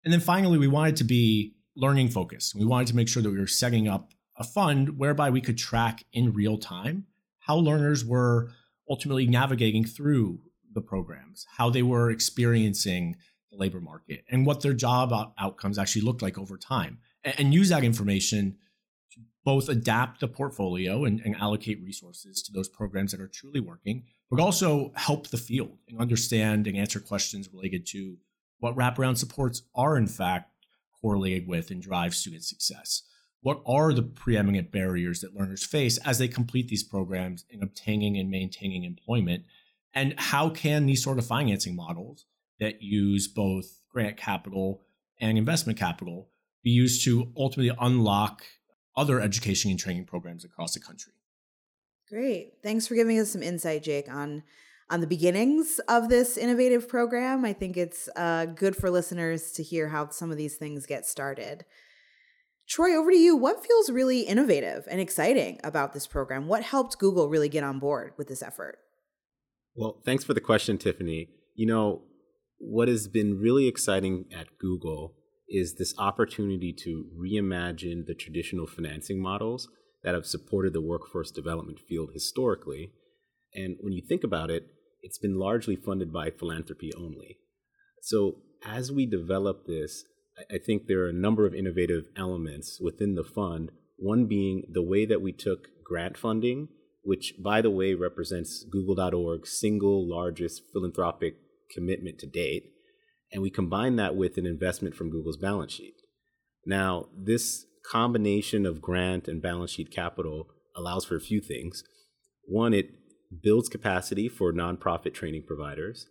And 0.05 0.13
then 0.13 0.21
finally, 0.21 0.59
we 0.59 0.69
wanted 0.69 0.97
to 0.97 1.05
be 1.05 1.55
learning 1.77 2.09
focused. 2.09 2.55
We 2.55 2.65
wanted 2.65 2.89
to 2.89 2.97
make 2.97 3.09
sure 3.09 3.23
that 3.23 3.31
we 3.31 3.39
were 3.39 3.47
setting 3.47 3.89
up 3.89 4.13
a 4.37 4.45
fund 4.45 4.99
whereby 4.99 5.31
we 5.31 5.41
could 5.41 5.59
track 5.59 6.05
in 6.13 6.33
real 6.33 6.57
time 6.59 7.07
how 7.41 7.57
learners 7.57 8.05
were 8.05 8.51
ultimately 8.89 9.27
navigating 9.27 9.85
through 9.85 10.41
the 10.75 10.81
programs, 10.81 11.47
how 11.57 11.69
they 11.71 11.83
were 11.83 12.11
experiencing 12.11 13.17
the 13.51 13.57
labor 13.57 13.81
market, 13.81 14.25
and 14.31 14.47
what 14.47 14.63
their 14.63 14.73
job 14.73 15.13
outcomes 15.39 15.79
actually 15.79 16.03
looked 16.03 16.23
like 16.23 16.39
over 16.39 16.57
time, 16.57 16.99
and 17.25 17.53
use 17.53 17.69
that 17.69 17.85
information 17.85 18.57
to 19.13 19.21
both 19.45 19.69
adapt 19.69 20.21
the 20.21 20.29
portfolio 20.29 21.05
and, 21.05 21.21
and 21.21 21.37
allocate 21.37 21.83
resources 21.83 22.43
to 22.43 22.53
those 22.53 22.69
programs 22.69 23.13
that 23.13 23.21
are 23.21 23.29
truly 23.29 23.61
working, 23.61 24.05
but 24.33 24.41
also 24.41 24.91
help 24.95 25.29
the 25.29 25.37
field 25.37 25.77
and 25.91 26.01
understand 26.01 26.67
and 26.67 26.75
answer 26.75 26.99
questions 26.99 27.51
related 27.53 27.85
to 27.85 28.17
what 28.61 28.75
wraparound 28.75 29.19
supports 29.19 29.61
are 29.75 29.99
in 29.99 30.07
fact 30.07 30.51
correlated 31.03 31.47
with 31.47 31.71
and 31.71 31.83
drive 31.83 32.15
student 32.15 32.43
success. 32.43 33.03
What 33.43 33.61
are 33.67 33.93
the 33.93 34.03
preeminent 34.03 34.73
barriers 34.73 35.21
that 35.21 35.35
learners 35.35 35.67
face 35.67 35.99
as 35.99 36.17
they 36.17 36.29
complete 36.29 36.69
these 36.69 36.83
programs 36.83 37.45
in 37.51 37.63
obtaining 37.63 38.17
and 38.17 38.31
maintaining 38.31 38.85
employment? 38.85 39.45
And 39.93 40.15
how 40.17 40.49
can 40.49 40.87
these 40.87 41.05
sort 41.05 41.19
of 41.19 41.27
financing 41.27 41.77
models 41.77 42.25
that 42.59 42.81
use 42.81 43.29
both 43.29 43.81
grant 43.91 44.17
capital 44.17 44.81
and 45.21 45.37
investment 45.37 45.79
capital 45.79 46.31
be 46.63 46.71
used 46.71 47.05
to 47.05 47.31
ultimately 47.37 47.77
unlock 47.79 48.45
other 48.97 49.21
education 49.21 49.71
and 49.71 49.79
training 49.79 50.07
programs 50.07 50.43
across 50.43 50.73
the 50.73 50.81
country. 50.81 51.13
Great. 52.09 52.55
Thanks 52.63 52.87
for 52.87 52.95
giving 52.95 53.19
us 53.19 53.31
some 53.31 53.43
insight, 53.43 53.83
Jake, 53.83 54.13
on 54.13 54.43
on 54.91 55.01
the 55.01 55.07
beginnings 55.07 55.81
of 55.89 56.11
this 56.11 56.37
innovative 56.37 56.87
program. 56.87 57.47
I 57.47 57.55
think 57.55 57.79
it's 57.79 58.11
uh, 58.15 58.45
good 58.45 58.77
for 58.77 58.91
listeners 58.91 59.53
to 59.53 59.63
hear 59.63 59.89
how 59.89 60.11
some 60.11 60.31
of 60.31 60.37
these 60.37 60.57
things 60.57 60.85
get 60.85 61.07
started. 61.07 61.65
Troy, 62.69 62.95
over 62.95 63.11
to 63.11 63.17
you. 63.17 63.35
What 63.35 63.65
feels 63.65 63.91
really 63.91 64.21
innovative 64.21 64.87
and 64.91 65.01
exciting 65.01 65.61
about 65.65 65.95
this 65.95 66.07
program? 66.07 66.47
What 66.47 66.63
helped 66.63 66.99
Google 66.99 67.29
really 67.29 67.49
get 67.49 67.65
on 67.65 67.79
board 67.79 68.13
with 68.19 68.29
this 68.29 68.43
effort? 68.43 68.79
Well, 69.75 70.03
thanks 70.05 70.25
for 70.25 70.35
the 70.35 70.41
question, 70.41 70.77
Tiffany. 70.77 71.29
You 71.55 71.67
know, 71.67 72.03
what 72.59 72.89
has 72.89 73.09
been 73.09 73.39
really 73.39 73.69
exciting 73.69 74.27
at 74.35 74.59
Google 74.59 75.15
is 75.49 75.75
this 75.75 75.95
opportunity 75.99 76.73
to 76.85 77.07
reimagine 77.19 78.07
the 78.07 78.15
traditional 78.15 78.67
financing 78.67 79.21
models 79.21 79.69
that 80.03 80.15
have 80.15 80.27
supported 80.27 80.73
the 80.73 80.81
workforce 80.81 81.31
development 81.31 81.79
field 81.89 82.11
historically. 82.13 82.93
And 83.55 83.77
when 83.81 83.93
you 83.93 84.03
think 84.07 84.25
about 84.25 84.51
it, 84.51 84.67
it's 85.03 85.19
been 85.19 85.39
largely 85.39 85.77
funded 85.77 86.13
by 86.13 86.31
philanthropy 86.31 86.93
only. 86.97 87.39
So 88.03 88.37
as 88.65 88.91
we 88.93 89.07
develop 89.07 89.67
this, 89.67 90.05
I 90.51 90.59
think 90.59 90.87
there 90.87 91.01
are 91.01 91.09
a 91.09 91.15
number 91.15 91.47
of 91.47 91.55
innovative 91.55 92.05
elements 92.17 92.79
within 92.81 93.15
the 93.15 93.25
fund. 93.25 93.71
One 93.97 94.27
being 94.27 94.65
the 94.73 94.83
way 94.83 95.05
that 95.07 95.21
we 95.21 95.33
took 95.33 95.69
grant 95.85 96.17
funding, 96.17 96.69
which, 97.03 97.35
by 97.43 97.61
the 97.61 97.71
way, 97.71 97.95
represents 97.95 98.65
Google.org's 98.71 99.59
single 99.59 100.09
largest 100.09 100.63
philanthropic 100.73 101.35
commitment 101.71 102.19
to 102.21 102.27
date, 102.27 102.73
and 103.33 103.43
we 103.43 103.51
combined 103.51 103.99
that 103.99 104.17
with 104.17 104.39
an 104.39 104.47
investment 104.47 104.95
from 104.95 105.11
Google's 105.11 105.37
balance 105.37 105.73
sheet. 105.73 105.95
Now, 106.65 107.09
this 107.17 107.67
combination 107.85 108.67
of 108.67 108.81
grant 108.81 109.29
and 109.29 109.43
balance 109.43 109.73
sheet 109.73 109.91
capital 109.91 110.49
allows 110.77 111.05
for 111.05 111.17
a 111.17 111.21
few 111.21 111.41
things. 111.41 111.83
One, 112.47 112.75
it 112.75 112.91
builds 113.43 113.69
capacity 113.69 114.29
for 114.29 114.53
nonprofit 114.53 115.15
training 115.15 115.45
providers, 115.47 116.07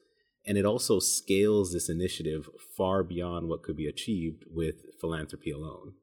and 0.46 0.58
it 0.58 0.66
also 0.66 1.00
scales 1.00 1.74
this 1.74 1.90
initiative 1.90 2.50
far 2.78 3.04
beyond 3.04 3.48
what 3.48 3.64
could 3.64 3.78
be 3.78 3.88
achieved 3.88 4.44
with 4.52 4.76
philanthropy 5.00 5.52
alone. 5.52 5.94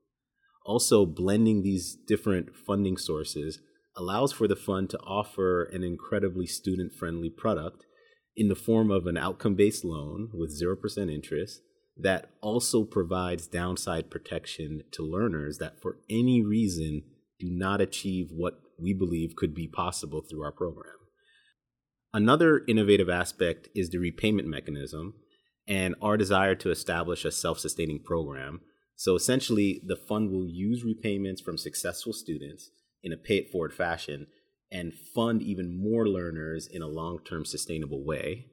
Also, 0.65 1.07
blending 1.07 1.63
these 1.63 1.97
different 2.07 2.55
funding 2.55 2.97
sources 2.97 3.59
allows 3.97 4.33
for 4.33 4.47
the 4.47 4.57
fund 4.57 4.91
to 4.91 4.99
offer 5.01 5.65
an 5.65 5.83
incredibly 5.83 6.47
student 6.47 6.93
friendly 6.93 7.31
product 7.31 7.85
in 8.37 8.49
the 8.49 8.55
form 8.55 8.91
of 8.91 9.07
an 9.07 9.17
outcome 9.17 9.57
based 9.57 9.85
loan 9.85 10.31
with 10.33 10.61
0% 10.61 11.13
interest 11.13 11.61
that 11.99 12.31
also 12.40 12.85
provides 12.85 13.47
downside 13.47 14.11
protection 14.11 14.83
to 14.93 15.02
learners 15.02 15.59
that, 15.59 15.81
for 15.81 15.99
any 16.09 16.43
reason, 16.43 17.02
do 17.38 17.49
not 17.50 17.81
achieve 17.81 18.28
what 18.31 18.61
we 18.81 18.93
believe 18.93 19.37
could 19.37 19.55
be 19.55 19.67
possible 19.67 20.23
through 20.23 20.43
our 20.43 20.52
program. 20.52 20.95
Another 22.12 22.62
innovative 22.67 23.09
aspect 23.09 23.69
is 23.75 23.90
the 23.90 23.99
repayment 23.99 24.49
mechanism 24.49 25.14
and 25.67 25.95
our 26.00 26.17
desire 26.17 26.55
to 26.55 26.71
establish 26.71 27.25
a 27.25 27.33
self 27.33 27.59
sustaining 27.59 28.02
program. 28.02 28.61
So 28.97 29.14
essentially, 29.14 29.81
the 29.87 29.97
fund 29.97 30.31
will 30.31 30.49
use 30.49 30.85
repayments 30.85 31.40
from 31.40 31.59
successful 31.59 32.12
students 32.12 32.71
in 33.02 33.12
a 33.12 33.17
pay 33.17 33.37
it 33.37 33.50
forward 33.50 33.75
fashion 33.75 34.26
and 34.73 34.93
fund 34.95 35.43
even 35.43 35.81
more 35.81 36.09
learners 36.09 36.67
in 36.67 36.83
a 36.83 36.88
long 36.88 37.19
term 37.25 37.45
sustainable 37.45 38.05
way. 38.05 38.47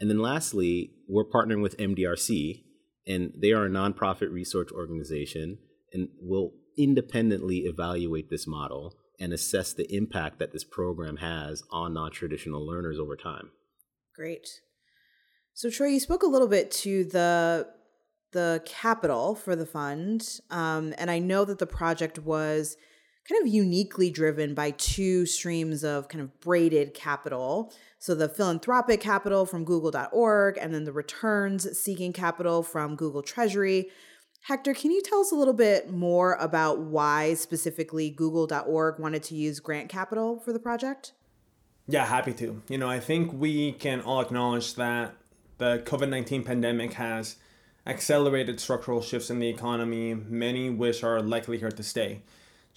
And 0.00 0.08
then 0.08 0.18
lastly, 0.18 0.92
we're 1.08 1.24
partnering 1.24 1.62
with 1.62 1.76
MDRC, 1.78 2.62
and 3.06 3.32
they 3.36 3.52
are 3.52 3.64
a 3.64 3.70
nonprofit 3.70 4.30
research 4.30 4.70
organization 4.72 5.58
and 5.92 6.08
will 6.20 6.52
independently 6.76 7.60
evaluate 7.60 8.30
this 8.30 8.46
model 8.46 8.94
and 9.18 9.32
assess 9.32 9.72
the 9.72 9.92
impact 9.92 10.38
that 10.38 10.52
this 10.52 10.64
program 10.64 11.16
has 11.16 11.62
on 11.70 11.94
non 11.94 12.12
traditional 12.12 12.64
learners 12.64 12.98
over 12.98 13.16
time. 13.16 13.50
Great. 14.14 14.60
So, 15.54 15.70
Troy, 15.70 15.88
you 15.88 16.00
spoke 16.00 16.22
a 16.22 16.28
little 16.28 16.48
bit 16.48 16.70
to 16.70 17.04
the 17.04 17.68
the 18.32 18.62
capital 18.66 19.34
for 19.34 19.56
the 19.56 19.66
fund, 19.66 20.38
um, 20.50 20.94
and 20.98 21.10
I 21.10 21.18
know 21.18 21.44
that 21.44 21.58
the 21.58 21.66
project 21.66 22.18
was 22.18 22.76
kind 23.28 23.42
of 23.42 23.52
uniquely 23.52 24.10
driven 24.10 24.54
by 24.54 24.70
two 24.72 25.26
streams 25.26 25.84
of 25.84 26.08
kind 26.08 26.22
of 26.22 26.40
braided 26.40 26.94
capital. 26.94 27.72
So 27.98 28.14
the 28.14 28.28
philanthropic 28.28 29.00
capital 29.00 29.44
from 29.44 29.64
google.org 29.64 30.58
and 30.58 30.72
then 30.72 30.84
the 30.84 30.92
returns 30.92 31.78
seeking 31.78 32.12
capital 32.12 32.62
from 32.62 32.96
Google 32.96 33.22
Treasury. 33.22 33.90
Hector, 34.42 34.72
can 34.72 34.92
you 34.92 35.02
tell 35.02 35.20
us 35.20 35.32
a 35.32 35.34
little 35.34 35.52
bit 35.52 35.90
more 35.90 36.34
about 36.34 36.78
why 36.78 37.34
specifically 37.34 38.08
google.org 38.08 38.98
wanted 38.98 39.22
to 39.24 39.34
use 39.34 39.60
grant 39.60 39.88
capital 39.90 40.38
for 40.40 40.52
the 40.52 40.60
project? 40.60 41.12
Yeah, 41.86 42.06
happy 42.06 42.32
to. 42.34 42.62
You 42.68 42.78
know, 42.78 42.88
I 42.88 43.00
think 43.00 43.32
we 43.32 43.72
can 43.72 44.00
all 44.00 44.20
acknowledge 44.20 44.74
that 44.76 45.16
the 45.58 45.82
COVID 45.84 46.08
19 46.08 46.44
pandemic 46.44 46.94
has 46.94 47.36
accelerated 47.86 48.60
structural 48.60 49.02
shifts 49.02 49.28
in 49.28 49.38
the 49.38 49.48
economy, 49.48 50.14
many 50.14 50.70
which 50.70 51.02
are 51.02 51.20
likely 51.20 51.58
here 51.58 51.70
to 51.70 51.82
stay. 51.82 52.22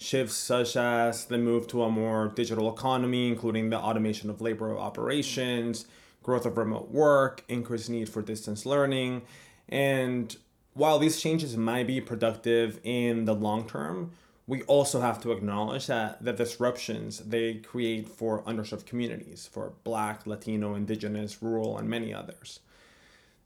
Shifts 0.02 0.34
such 0.34 0.76
as 0.76 1.26
the 1.26 1.38
move 1.38 1.68
to 1.68 1.84
a 1.84 1.90
more 1.90 2.26
digital 2.34 2.72
economy, 2.72 3.28
including 3.28 3.70
the 3.70 3.78
automation 3.78 4.30
of 4.30 4.40
labor 4.40 4.76
operations, 4.76 5.86
growth 6.24 6.44
of 6.44 6.58
remote 6.58 6.90
work, 6.90 7.44
increased 7.48 7.88
need 7.88 8.08
for 8.08 8.20
distance 8.20 8.66
learning, 8.66 9.22
and 9.68 10.36
while 10.74 10.98
these 10.98 11.20
changes 11.20 11.56
might 11.56 11.86
be 11.86 12.00
productive 12.00 12.80
in 12.82 13.26
the 13.26 13.34
long 13.34 13.68
term, 13.68 14.10
we 14.46 14.62
also 14.62 15.00
have 15.00 15.22
to 15.22 15.30
acknowledge 15.30 15.86
that 15.86 16.24
the 16.24 16.32
disruptions 16.32 17.18
they 17.20 17.54
create 17.54 18.08
for 18.08 18.42
underserved 18.42 18.86
communities, 18.86 19.48
for 19.50 19.74
Black, 19.84 20.26
Latino, 20.26 20.74
Indigenous, 20.74 21.42
rural, 21.42 21.78
and 21.78 21.88
many 21.88 22.12
others. 22.12 22.60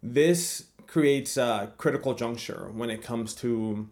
This 0.02 0.66
creates 0.86 1.36
a 1.36 1.72
critical 1.76 2.14
juncture 2.14 2.70
when 2.72 2.88
it 2.90 3.02
comes 3.02 3.34
to 3.34 3.88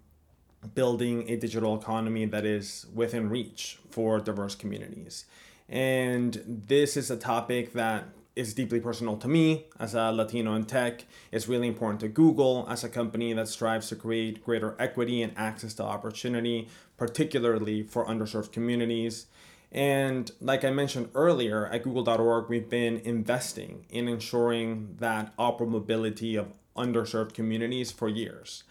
building 0.74 1.28
a 1.28 1.36
digital 1.36 1.76
economy 1.76 2.24
that 2.26 2.44
is 2.44 2.86
within 2.94 3.28
reach 3.28 3.78
for 3.90 4.20
diverse 4.20 4.54
communities. 4.54 5.26
And 5.68 6.42
this 6.46 6.96
is 6.96 7.10
a 7.10 7.16
topic 7.16 7.72
that 7.72 8.04
is 8.36 8.52
deeply 8.52 8.80
personal 8.80 9.16
to 9.16 9.28
me 9.28 9.66
as 9.78 9.94
a 9.94 10.10
Latino 10.10 10.54
in 10.54 10.64
tech. 10.64 11.04
It's 11.30 11.48
really 11.48 11.68
important 11.68 12.00
to 12.00 12.08
Google 12.08 12.66
as 12.68 12.82
a 12.82 12.88
company 12.88 13.32
that 13.32 13.48
strives 13.48 13.88
to 13.88 13.96
create 13.96 14.44
greater 14.44 14.74
equity 14.78 15.22
and 15.22 15.32
access 15.36 15.74
to 15.74 15.84
opportunity, 15.84 16.68
particularly 16.96 17.82
for 17.82 18.04
underserved 18.06 18.52
communities. 18.52 19.26
And 19.70 20.30
like 20.40 20.64
I 20.64 20.70
mentioned 20.70 21.10
earlier, 21.14 21.66
at 21.66 21.82
google.org, 21.82 22.48
we've 22.48 22.68
been 22.68 22.98
investing 22.98 23.86
in 23.90 24.08
ensuring 24.08 24.96
that 24.98 25.32
upward 25.38 25.70
mobility 25.70 26.36
of 26.36 26.52
underserved 26.76 27.34
communities 27.34 27.92
for 27.92 28.08
years. 28.08 28.64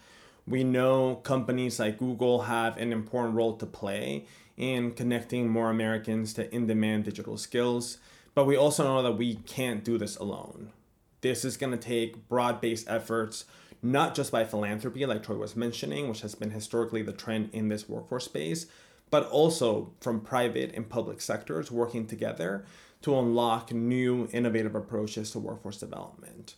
We 0.46 0.64
know 0.64 1.16
companies 1.16 1.78
like 1.78 1.98
Google 1.98 2.42
have 2.42 2.76
an 2.76 2.92
important 2.92 3.34
role 3.34 3.56
to 3.56 3.66
play 3.66 4.26
in 4.56 4.92
connecting 4.92 5.48
more 5.48 5.70
Americans 5.70 6.34
to 6.34 6.54
in 6.54 6.66
demand 6.66 7.04
digital 7.04 7.36
skills 7.36 7.98
but 8.34 8.46
we 8.46 8.56
also 8.56 8.84
know 8.84 9.02
that 9.02 9.16
we 9.16 9.36
can't 9.36 9.84
do 9.84 9.96
this 9.96 10.16
alone. 10.16 10.70
This 11.20 11.44
is 11.44 11.56
going 11.56 11.72
to 11.72 11.78
take 11.78 12.28
broad 12.28 12.60
based 12.60 12.88
efforts, 12.88 13.44
not 13.82 14.14
just 14.14 14.32
by 14.32 14.44
philanthropy, 14.44 15.06
like 15.06 15.22
Troy 15.22 15.36
was 15.36 15.56
mentioning, 15.56 16.08
which 16.08 16.22
has 16.22 16.34
been 16.34 16.50
historically 16.50 17.02
the 17.02 17.12
trend 17.12 17.50
in 17.52 17.68
this 17.68 17.88
workforce 17.88 18.24
space, 18.24 18.66
but 19.10 19.26
also 19.28 19.92
from 20.00 20.20
private 20.20 20.74
and 20.74 20.88
public 20.88 21.20
sectors 21.20 21.70
working 21.70 22.06
together 22.06 22.64
to 23.02 23.18
unlock 23.18 23.72
new 23.72 24.28
innovative 24.32 24.74
approaches 24.74 25.30
to 25.30 25.38
workforce 25.38 25.78
development. 25.78 26.56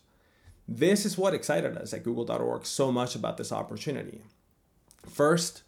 This 0.67 1.05
is 1.05 1.17
what 1.17 1.33
excited 1.33 1.77
us 1.77 1.93
at 1.93 2.03
google.org 2.03 2.65
so 2.65 2.91
much 2.91 3.15
about 3.15 3.37
this 3.37 3.51
opportunity. 3.51 4.21
First, 5.07 5.63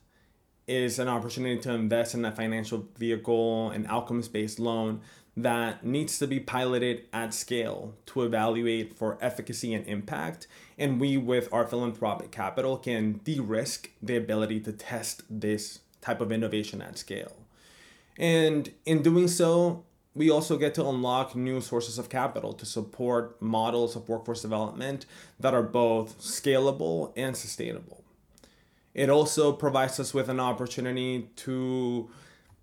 is 0.70 1.00
an 1.00 1.08
opportunity 1.08 1.60
to 1.60 1.74
invest 1.74 2.14
in 2.14 2.24
a 2.24 2.32
financial 2.32 2.88
vehicle, 2.96 3.72
an 3.72 3.88
outcomes 3.90 4.28
based 4.28 4.60
loan 4.60 5.02
that 5.36 5.84
needs 5.84 6.20
to 6.20 6.28
be 6.28 6.40
piloted 6.40 7.06
at 7.12 7.34
scale 7.34 7.96
to 8.06 8.22
evaluate 8.22 8.96
for 8.96 9.18
efficacy 9.20 9.74
and 9.74 9.86
impact. 9.88 10.46
And 10.78 11.00
we, 11.00 11.18
with 11.18 11.52
our 11.52 11.66
philanthropic 11.66 12.32
capital, 12.32 12.78
can 12.78 13.20
de 13.24 13.40
risk 13.40 13.90
the 14.02 14.16
ability 14.16 14.60
to 14.62 14.72
test 14.72 15.24
this 15.28 15.80
type 16.02 16.22
of 16.22 16.32
innovation 16.32 16.82
at 16.82 17.00
scale. 17.00 17.36
And 18.18 18.72
in 18.86 19.02
doing 19.02 19.28
so, 19.28 19.86
we 20.16 20.30
also 20.30 20.58
get 20.58 20.74
to 20.74 20.88
unlock 20.88 21.36
new 21.36 21.62
sources 21.62 21.98
of 21.98 22.10
capital 22.10 22.54
to 22.54 22.66
support 22.66 23.42
models 23.42 23.96
of 23.96 24.10
workforce 24.10 24.42
development 24.42 25.06
that 25.40 25.54
are 25.54 25.64
both 25.64 26.20
scalable 26.20 27.14
and 27.16 27.38
sustainable. 27.38 28.04
It 28.94 29.10
also 29.10 29.54
provides 29.54 30.00
us 30.00 30.14
with 30.14 30.30
an 30.30 30.40
opportunity 30.40 31.30
to 31.38 32.10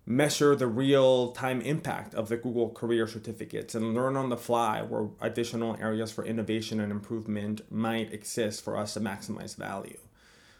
measure 0.05 0.55
the 0.55 0.67
real 0.67 1.31
time 1.31 1.61
impact 1.61 2.15
of 2.15 2.29
the 2.29 2.37
Google 2.37 2.69
career 2.69 3.07
certificates 3.07 3.75
and 3.75 3.93
learn 3.93 4.15
on 4.15 4.29
the 4.29 4.37
fly 4.37 4.81
where 4.81 5.09
additional 5.19 5.75
areas 5.81 6.11
for 6.11 6.25
innovation 6.25 6.79
and 6.79 6.91
improvement 6.91 7.61
might 7.71 8.13
exist 8.13 8.63
for 8.63 8.77
us 8.77 8.93
to 8.93 9.01
maximize 9.01 9.55
value. 9.55 9.97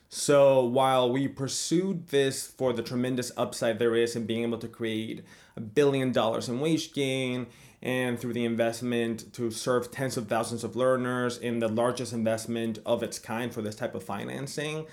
So 0.10 0.64
while 0.64 1.12
we 1.12 1.28
pursued 1.28 2.08
this 2.08 2.48
for 2.48 2.72
the 2.72 2.82
tremendous 2.82 3.32
upside 3.36 3.78
there 3.78 3.96
is 3.96 4.16
in 4.16 4.26
being 4.26 4.44
able 4.44 4.58
to 4.60 4.68
create 4.68 5.24
a 5.56 5.62
billion 5.62 6.12
dollars 6.12 6.48
in 6.48 6.60
wage 6.60 6.94
gain 6.94 7.48
and 7.82 8.20
through 8.20 8.34
the 8.34 8.46
investment 8.46 9.34
to 9.34 9.52
serve 9.52 9.92
tens 9.92 10.18
of 10.18 10.28
thousands 10.28 10.64
of 10.64 10.76
learners 10.76 11.38
in 11.38 11.60
the 11.60 11.68
largest 11.68 12.14
investment 12.14 12.80
of 12.86 13.04
its 13.04 13.20
kind 13.20 13.54
for 13.54 13.62
this 13.62 13.76
type 13.76 13.94
of 13.94 14.04
financing, 14.04 14.88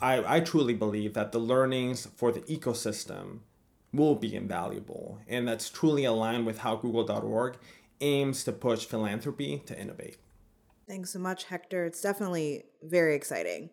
I, 0.00 0.36
I 0.36 0.40
truly 0.40 0.74
believe 0.74 1.14
that 1.14 1.32
the 1.32 1.38
learnings 1.38 2.06
for 2.16 2.30
the 2.32 2.40
ecosystem 2.42 3.38
will 3.92 4.14
be 4.14 4.34
invaluable. 4.34 5.20
And 5.26 5.46
that's 5.48 5.70
truly 5.70 6.04
aligned 6.04 6.46
with 6.46 6.58
how 6.58 6.76
Google.org 6.76 7.56
aims 8.00 8.44
to 8.44 8.52
push 8.52 8.84
philanthropy 8.84 9.62
to 9.66 9.78
innovate. 9.78 10.16
Thanks 10.86 11.10
so 11.10 11.18
much, 11.18 11.44
Hector. 11.44 11.84
It's 11.84 12.00
definitely 12.00 12.64
very 12.82 13.14
exciting. 13.14 13.70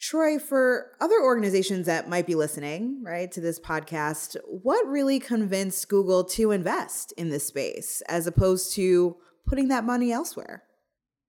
Troy, 0.00 0.38
for 0.38 0.92
other 1.00 1.20
organizations 1.22 1.86
that 1.86 2.08
might 2.08 2.26
be 2.26 2.34
listening, 2.34 3.02
right, 3.02 3.32
to 3.32 3.40
this 3.40 3.58
podcast, 3.58 4.36
what 4.46 4.86
really 4.86 5.18
convinced 5.18 5.88
Google 5.88 6.22
to 6.24 6.50
invest 6.50 7.12
in 7.16 7.30
this 7.30 7.46
space 7.46 8.02
as 8.08 8.26
opposed 8.26 8.74
to 8.74 9.16
putting 9.46 9.68
that 9.68 9.84
money 9.84 10.12
elsewhere? 10.12 10.64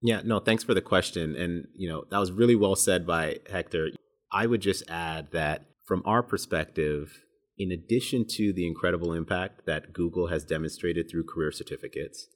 Yeah, 0.02 0.22
no, 0.24 0.40
thanks 0.40 0.64
for 0.64 0.74
the 0.74 0.82
question. 0.82 1.36
And, 1.36 1.68
you 1.76 1.90
know, 1.90 2.06
that 2.12 2.20
was 2.20 2.32
really 2.32 2.56
well 2.56 2.76
said 2.76 3.08
by 3.08 3.38
Hector. 3.50 3.90
I 4.32 4.46
would 4.46 4.62
just 4.62 4.84
add 4.90 5.32
that 5.32 5.66
from 5.88 6.04
our 6.06 6.22
perspective, 6.22 7.22
in 7.58 7.72
addition 7.72 8.26
to 8.32 8.54
the 8.54 8.68
incredible 8.68 9.14
impact 9.14 9.66
that 9.66 9.94
Google 9.94 10.28
has 10.28 10.44
demonstrated 10.44 11.10
through 11.10 11.24
career 11.24 11.52
certificates 11.52 12.28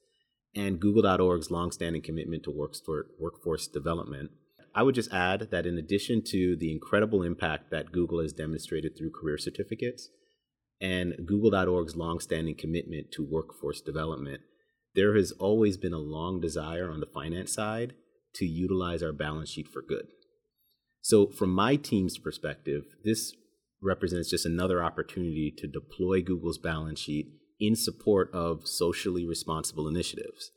and 0.56 0.80
Google.org's 0.80 1.50
longstanding 1.50 2.02
commitment 2.02 2.42
to 2.44 2.50
workforce 2.50 3.68
development, 3.68 4.30
I 4.74 4.82
would 4.82 4.94
just 4.94 5.12
add 5.12 5.50
that 5.50 5.66
in 5.66 5.76
addition 5.76 6.22
to 6.28 6.56
the 6.56 6.72
incredible 6.72 7.22
impact 7.22 7.70
that 7.70 7.92
Google 7.92 8.20
has 8.20 8.32
demonstrated 8.32 8.96
through 8.96 9.10
career 9.10 9.36
certificates 9.36 10.08
and 10.80 11.14
Google.org's 11.26 11.96
longstanding 11.96 12.56
commitment 12.56 13.12
to 13.12 13.24
workforce 13.24 13.80
development, 13.80 14.40
there 14.94 15.14
has 15.16 15.32
always 15.32 15.76
been 15.76 15.92
a 15.92 15.98
long 15.98 16.40
desire 16.40 16.90
on 16.90 17.00
the 17.00 17.06
finance 17.06 17.52
side 17.52 17.94
to 18.34 18.46
utilize 18.46 19.02
our 19.02 19.12
balance 19.12 19.50
sheet 19.50 19.68
for 19.68 19.82
good. 19.82 20.08
So, 21.02 21.26
from 21.26 21.52
my 21.52 21.76
team's 21.76 22.18
perspective, 22.18 22.84
this 23.04 23.34
represents 23.82 24.30
just 24.30 24.46
another 24.46 24.82
opportunity 24.82 25.52
to 25.58 25.66
deploy 25.66 26.22
Google's 26.22 26.58
balance 26.58 27.00
sheet 27.00 27.26
in 27.60 27.76
support 27.76 28.30
of 28.32 28.66
socially 28.66 29.26
responsible 29.26 29.88
initiatives. 29.88 30.52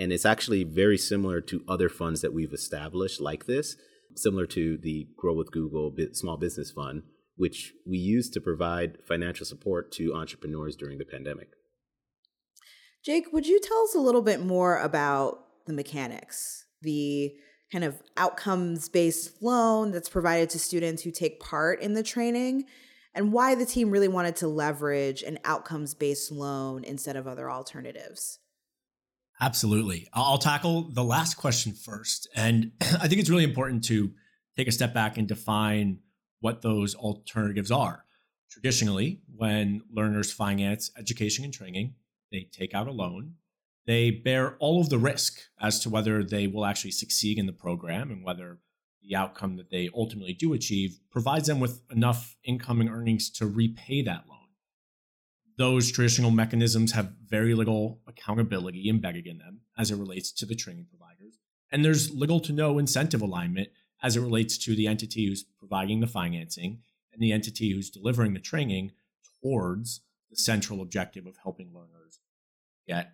And 0.00 0.14
it's 0.14 0.24
actually 0.24 0.64
very 0.64 0.96
similar 0.96 1.42
to 1.42 1.62
other 1.68 1.90
funds 1.90 2.22
that 2.22 2.32
we've 2.32 2.54
established 2.54 3.20
like 3.20 3.44
this, 3.44 3.76
similar 4.16 4.46
to 4.46 4.78
the 4.78 5.06
Grow 5.14 5.34
with 5.34 5.52
Google 5.52 5.94
Small 6.14 6.38
Business 6.38 6.70
Fund, 6.70 7.02
which 7.36 7.74
we 7.86 7.98
use 7.98 8.30
to 8.30 8.40
provide 8.40 8.96
financial 9.06 9.44
support 9.44 9.92
to 9.92 10.14
entrepreneurs 10.14 10.74
during 10.74 10.96
the 10.96 11.04
pandemic. 11.04 11.50
Jake, 13.04 13.26
would 13.30 13.46
you 13.46 13.60
tell 13.60 13.82
us 13.82 13.94
a 13.94 14.00
little 14.00 14.22
bit 14.22 14.40
more 14.40 14.78
about 14.78 15.66
the 15.66 15.74
mechanics, 15.74 16.64
the 16.80 17.34
kind 17.70 17.84
of 17.84 18.02
outcomes 18.16 18.88
based 18.88 19.42
loan 19.42 19.90
that's 19.90 20.08
provided 20.08 20.48
to 20.50 20.58
students 20.58 21.02
who 21.02 21.10
take 21.10 21.40
part 21.40 21.82
in 21.82 21.92
the 21.92 22.02
training, 22.02 22.64
and 23.14 23.34
why 23.34 23.54
the 23.54 23.66
team 23.66 23.90
really 23.90 24.08
wanted 24.08 24.36
to 24.36 24.48
leverage 24.48 25.22
an 25.22 25.38
outcomes 25.44 25.92
based 25.92 26.32
loan 26.32 26.84
instead 26.84 27.16
of 27.16 27.26
other 27.26 27.50
alternatives? 27.50 28.38
Absolutely. 29.40 30.06
I'll 30.12 30.38
tackle 30.38 30.90
the 30.92 31.04
last 31.04 31.34
question 31.34 31.72
first. 31.72 32.28
And 32.36 32.72
I 32.80 33.08
think 33.08 33.20
it's 33.20 33.30
really 33.30 33.44
important 33.44 33.84
to 33.84 34.12
take 34.56 34.68
a 34.68 34.72
step 34.72 34.92
back 34.92 35.16
and 35.16 35.26
define 35.26 36.00
what 36.40 36.62
those 36.62 36.94
alternatives 36.94 37.70
are. 37.70 38.04
Traditionally, 38.50 39.20
when 39.34 39.82
learners 39.90 40.32
finance 40.32 40.90
education 40.98 41.44
and 41.44 41.54
training, 41.54 41.94
they 42.32 42.48
take 42.52 42.74
out 42.74 42.88
a 42.88 42.92
loan. 42.92 43.34
They 43.86 44.10
bear 44.10 44.56
all 44.58 44.80
of 44.80 44.88
the 44.88 44.98
risk 44.98 45.40
as 45.60 45.80
to 45.80 45.90
whether 45.90 46.22
they 46.22 46.46
will 46.46 46.66
actually 46.66 46.90
succeed 46.90 47.38
in 47.38 47.46
the 47.46 47.52
program 47.52 48.10
and 48.10 48.24
whether 48.24 48.58
the 49.02 49.16
outcome 49.16 49.56
that 49.56 49.70
they 49.70 49.88
ultimately 49.94 50.34
do 50.34 50.52
achieve 50.52 50.98
provides 51.10 51.46
them 51.46 51.60
with 51.60 51.80
enough 51.90 52.36
income 52.44 52.80
and 52.80 52.90
earnings 52.90 53.30
to 53.30 53.46
repay 53.46 54.02
that 54.02 54.24
loan. 54.28 54.39
Those 55.60 55.92
traditional 55.92 56.30
mechanisms 56.30 56.92
have 56.92 57.12
very 57.28 57.54
little 57.54 58.00
accountability 58.06 58.88
embedded 58.88 59.26
in 59.26 59.36
them 59.36 59.60
as 59.76 59.90
it 59.90 59.96
relates 59.96 60.32
to 60.32 60.46
the 60.46 60.54
training 60.54 60.86
providers. 60.88 61.38
And 61.70 61.84
there's 61.84 62.14
little 62.14 62.40
to 62.40 62.54
no 62.54 62.78
incentive 62.78 63.20
alignment 63.20 63.68
as 64.02 64.16
it 64.16 64.22
relates 64.22 64.56
to 64.56 64.74
the 64.74 64.86
entity 64.86 65.26
who's 65.26 65.44
providing 65.58 66.00
the 66.00 66.06
financing 66.06 66.78
and 67.12 67.20
the 67.20 67.30
entity 67.30 67.72
who's 67.72 67.90
delivering 67.90 68.32
the 68.32 68.40
training 68.40 68.92
towards 69.42 70.00
the 70.30 70.36
central 70.36 70.80
objective 70.80 71.26
of 71.26 71.36
helping 71.42 71.74
learners 71.74 72.20
get 72.88 73.12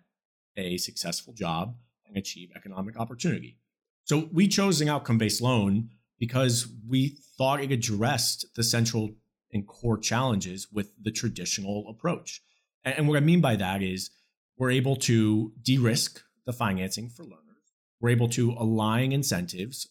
a 0.55 0.77
successful 0.77 1.33
job 1.33 1.75
and 2.07 2.15
achieve 2.15 2.51
economic 2.55 2.97
opportunity. 2.97 3.57
So 4.05 4.29
we 4.31 4.47
chose 4.47 4.79
an 4.79 4.87
outcome 4.87 5.17
based 5.17 5.41
loan 5.41 5.89
because 6.17 6.65
we 6.87 7.17
thought 7.37 7.61
it 7.61 7.73
addressed 7.73 8.45
the 8.55 8.63
central 8.63 9.17
and 9.57 9.67
core 9.67 9.97
challenges 9.97 10.67
with 10.71 10.91
the 11.01 11.11
traditional 11.11 11.85
approach. 11.89 12.41
And 12.85 13.07
what 13.07 13.17
I 13.17 13.21
mean 13.21 13.41
by 13.41 13.55
that 13.55 13.81
is 13.81 14.11
we're 14.57 14.71
able 14.71 14.95
to 14.95 15.51
de 15.61 15.77
risk 15.77 16.21
the 16.45 16.53
financing 16.53 17.09
for 17.09 17.23
learners, 17.23 17.73
we're 17.99 18.09
able 18.09 18.29
to 18.29 18.51
align 18.51 19.11
incentives 19.11 19.89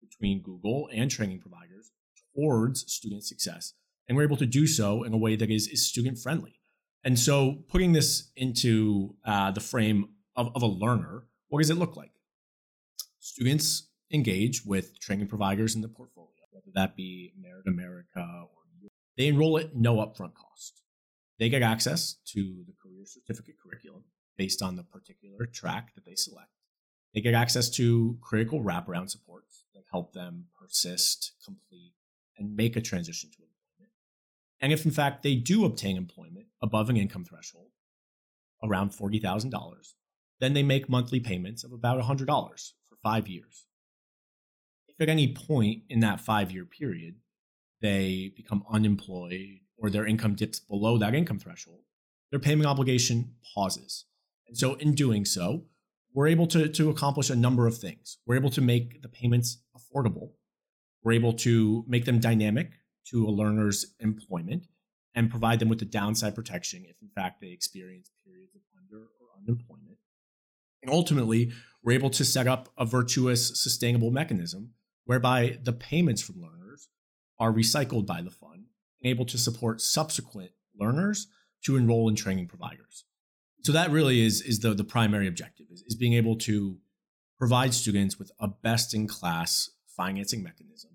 between 0.00 0.42
Google 0.42 0.88
and 0.92 1.10
training 1.10 1.40
providers 1.40 1.92
towards 2.34 2.92
student 2.92 3.24
success. 3.24 3.72
And 4.06 4.16
we're 4.16 4.24
able 4.24 4.36
to 4.36 4.46
do 4.46 4.66
so 4.66 5.02
in 5.02 5.14
a 5.14 5.16
way 5.16 5.34
that 5.36 5.50
is, 5.50 5.66
is 5.68 5.88
student 5.88 6.18
friendly. 6.18 6.60
And 7.04 7.18
so, 7.18 7.64
putting 7.68 7.92
this 7.92 8.30
into 8.36 9.14
uh, 9.24 9.50
the 9.50 9.60
frame 9.60 10.08
of, 10.36 10.50
of 10.54 10.62
a 10.62 10.66
learner, 10.66 11.24
what 11.48 11.60
does 11.60 11.70
it 11.70 11.76
look 11.76 11.96
like? 11.96 12.12
Students 13.20 13.88
engage 14.12 14.64
with 14.64 14.98
training 15.00 15.28
providers 15.28 15.74
in 15.74 15.80
the 15.80 15.88
portfolio, 15.88 16.44
whether 16.50 16.70
that 16.74 16.96
be 16.96 17.32
Merit 17.40 17.66
America 17.66 18.20
or 18.20 18.63
they 19.16 19.28
enroll 19.28 19.58
at 19.58 19.74
no 19.74 19.96
upfront 19.96 20.34
cost. 20.34 20.82
They 21.38 21.48
get 21.48 21.62
access 21.62 22.16
to 22.26 22.64
the 22.66 22.74
career 22.80 23.04
certificate 23.04 23.56
curriculum 23.62 24.04
based 24.36 24.62
on 24.62 24.76
the 24.76 24.82
particular 24.82 25.46
track 25.46 25.94
that 25.94 26.04
they 26.04 26.14
select. 26.14 26.50
They 27.14 27.20
get 27.20 27.34
access 27.34 27.70
to 27.70 28.18
critical 28.20 28.62
wraparound 28.62 29.10
supports 29.10 29.64
that 29.74 29.84
help 29.90 30.12
them 30.12 30.46
persist, 30.60 31.32
complete, 31.44 31.94
and 32.36 32.56
make 32.56 32.76
a 32.76 32.80
transition 32.80 33.30
to 33.30 33.42
employment. 33.42 33.92
and 34.60 34.72
if 34.72 34.84
in 34.84 34.90
fact 34.90 35.22
they 35.22 35.36
do 35.36 35.64
obtain 35.64 35.96
employment 35.96 36.46
above 36.60 36.90
an 36.90 36.96
income 36.96 37.24
threshold, 37.24 37.70
around 38.62 38.90
$40,000, 38.90 39.52
then 40.40 40.54
they 40.54 40.62
make 40.62 40.88
monthly 40.88 41.20
payments 41.20 41.62
of 41.62 41.72
about 41.72 42.02
$100 42.02 42.26
for 42.26 42.96
five 43.02 43.28
years. 43.28 43.66
If 44.88 45.00
at 45.00 45.08
any 45.08 45.34
point 45.34 45.82
in 45.88 46.00
that 46.00 46.20
five 46.20 46.50
year 46.50 46.64
period 46.64 47.16
they 47.84 48.32
become 48.34 48.64
unemployed 48.72 49.60
or 49.76 49.90
their 49.90 50.06
income 50.06 50.34
dips 50.34 50.58
below 50.58 50.96
that 50.96 51.14
income 51.14 51.38
threshold, 51.38 51.80
their 52.30 52.40
payment 52.40 52.66
obligation 52.66 53.34
pauses. 53.54 54.06
And 54.48 54.56
so, 54.56 54.74
in 54.74 54.94
doing 54.94 55.26
so, 55.26 55.64
we're 56.14 56.28
able 56.28 56.46
to, 56.46 56.68
to 56.68 56.88
accomplish 56.88 57.28
a 57.28 57.36
number 57.36 57.66
of 57.66 57.76
things. 57.76 58.18
We're 58.26 58.36
able 58.36 58.50
to 58.50 58.62
make 58.62 59.02
the 59.02 59.08
payments 59.08 59.58
affordable. 59.76 60.30
We're 61.02 61.12
able 61.12 61.34
to 61.34 61.84
make 61.86 62.06
them 62.06 62.20
dynamic 62.20 62.70
to 63.10 63.26
a 63.26 63.30
learner's 63.30 63.94
employment 64.00 64.66
and 65.14 65.30
provide 65.30 65.58
them 65.58 65.68
with 65.68 65.80
the 65.80 65.84
downside 65.84 66.34
protection 66.34 66.86
if, 66.88 66.96
in 67.02 67.10
fact, 67.14 67.42
they 67.42 67.48
experience 67.48 68.10
periods 68.24 68.54
of 68.54 68.62
under 68.78 69.04
or 69.20 69.26
unemployment. 69.42 69.98
And 70.82 70.90
ultimately, 70.90 71.52
we're 71.82 71.92
able 71.92 72.10
to 72.10 72.24
set 72.24 72.46
up 72.46 72.70
a 72.78 72.86
virtuous, 72.86 73.62
sustainable 73.62 74.10
mechanism 74.10 74.70
whereby 75.04 75.58
the 75.62 75.72
payments 75.72 76.22
from 76.22 76.40
learners 76.40 76.63
are 77.38 77.52
recycled 77.52 78.06
by 78.06 78.22
the 78.22 78.30
fund 78.30 78.66
and 79.02 79.10
able 79.10 79.24
to 79.26 79.38
support 79.38 79.80
subsequent 79.80 80.50
learners 80.78 81.28
to 81.64 81.76
enroll 81.76 82.08
in 82.08 82.14
training 82.14 82.46
providers. 82.46 83.04
So 83.62 83.72
that 83.72 83.90
really 83.90 84.24
is, 84.24 84.42
is 84.42 84.60
the, 84.60 84.74
the 84.74 84.84
primary 84.84 85.26
objective 85.26 85.66
is, 85.70 85.82
is 85.86 85.94
being 85.94 86.14
able 86.14 86.36
to 86.38 86.78
provide 87.38 87.74
students 87.74 88.18
with 88.18 88.30
a 88.38 88.48
best 88.48 88.94
in 88.94 89.06
class 89.06 89.70
financing 89.96 90.42
mechanism 90.42 90.94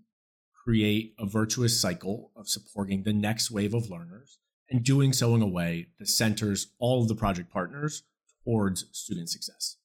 create 0.69 1.15
a 1.17 1.25
virtuous 1.25 1.81
cycle 1.81 2.31
of 2.35 2.47
supporting 2.47 3.01
the 3.01 3.11
next 3.11 3.49
wave 3.49 3.73
of 3.73 3.89
learners 3.89 4.37
and 4.69 4.83
doing 4.83 5.11
so 5.11 5.33
in 5.33 5.41
a 5.41 5.47
way 5.47 5.87
that 5.97 6.07
centers 6.07 6.67
all 6.77 7.01
of 7.01 7.07
the 7.07 7.15
project 7.15 7.51
partners 7.51 8.03
towards 8.43 8.85
student 8.91 9.29
success. 9.29 9.77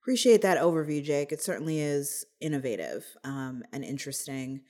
Appreciate 0.00 0.40
that 0.40 0.58
overview, 0.58 1.04
Jake. 1.04 1.32
It 1.32 1.42
certainly 1.42 1.80
is 1.80 2.24
innovative 2.40 3.04
um, 3.24 3.62
and 3.74 3.84
interesting. 3.84 4.62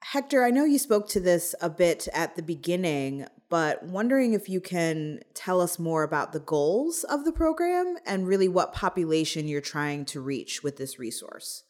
Hector, 0.00 0.44
I 0.44 0.50
know 0.50 0.64
you 0.64 0.78
spoke 0.78 1.08
to 1.10 1.20
this 1.20 1.54
a 1.60 1.68
bit 1.68 2.08
at 2.14 2.36
the 2.36 2.42
beginning, 2.42 3.26
but 3.48 3.82
wondering 3.82 4.32
if 4.32 4.48
you 4.48 4.60
can 4.60 5.20
tell 5.34 5.60
us 5.60 5.78
more 5.78 6.02
about 6.02 6.32
the 6.32 6.40
goals 6.40 7.04
of 7.04 7.24
the 7.24 7.32
program 7.32 7.96
and 8.06 8.26
really 8.26 8.48
what 8.48 8.72
population 8.72 9.48
you're 9.48 9.60
trying 9.60 10.04
to 10.06 10.20
reach 10.20 10.62
with 10.62 10.76
this 10.76 10.98
resource. 10.98 11.64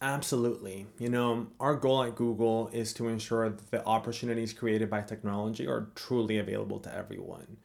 Absolutely. 0.00 0.86
You 0.98 1.08
know, 1.08 1.46
our 1.60 1.74
goal 1.74 2.02
at 2.04 2.14
Google 2.14 2.68
is 2.72 2.92
to 2.94 3.08
ensure 3.08 3.48
that 3.48 3.70
the 3.70 3.84
opportunities 3.86 4.52
created 4.52 4.90
by 4.90 5.00
technology 5.00 5.66
are 5.66 5.88
truly 5.94 6.38
available 6.38 6.78
to 6.80 6.94
everyone. 6.94 7.56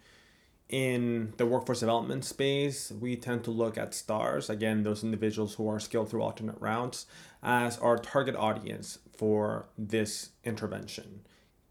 In 0.69 1.33
the 1.37 1.47
workforce 1.47 1.79
development 1.79 2.23
space, 2.23 2.91
we 2.91 3.15
tend 3.15 3.43
to 3.45 3.51
look 3.51 3.75
at 3.75 3.95
stars, 3.95 4.51
again, 4.51 4.83
those 4.83 5.03
individuals 5.03 5.55
who 5.55 5.67
are 5.67 5.79
skilled 5.79 6.09
through 6.09 6.21
alternate 6.21 6.61
routes, 6.61 7.07
as 7.41 7.79
our 7.79 7.97
target 7.97 8.35
audience 8.35 8.99
for 9.17 9.65
this 9.79 10.29
intervention. 10.43 11.21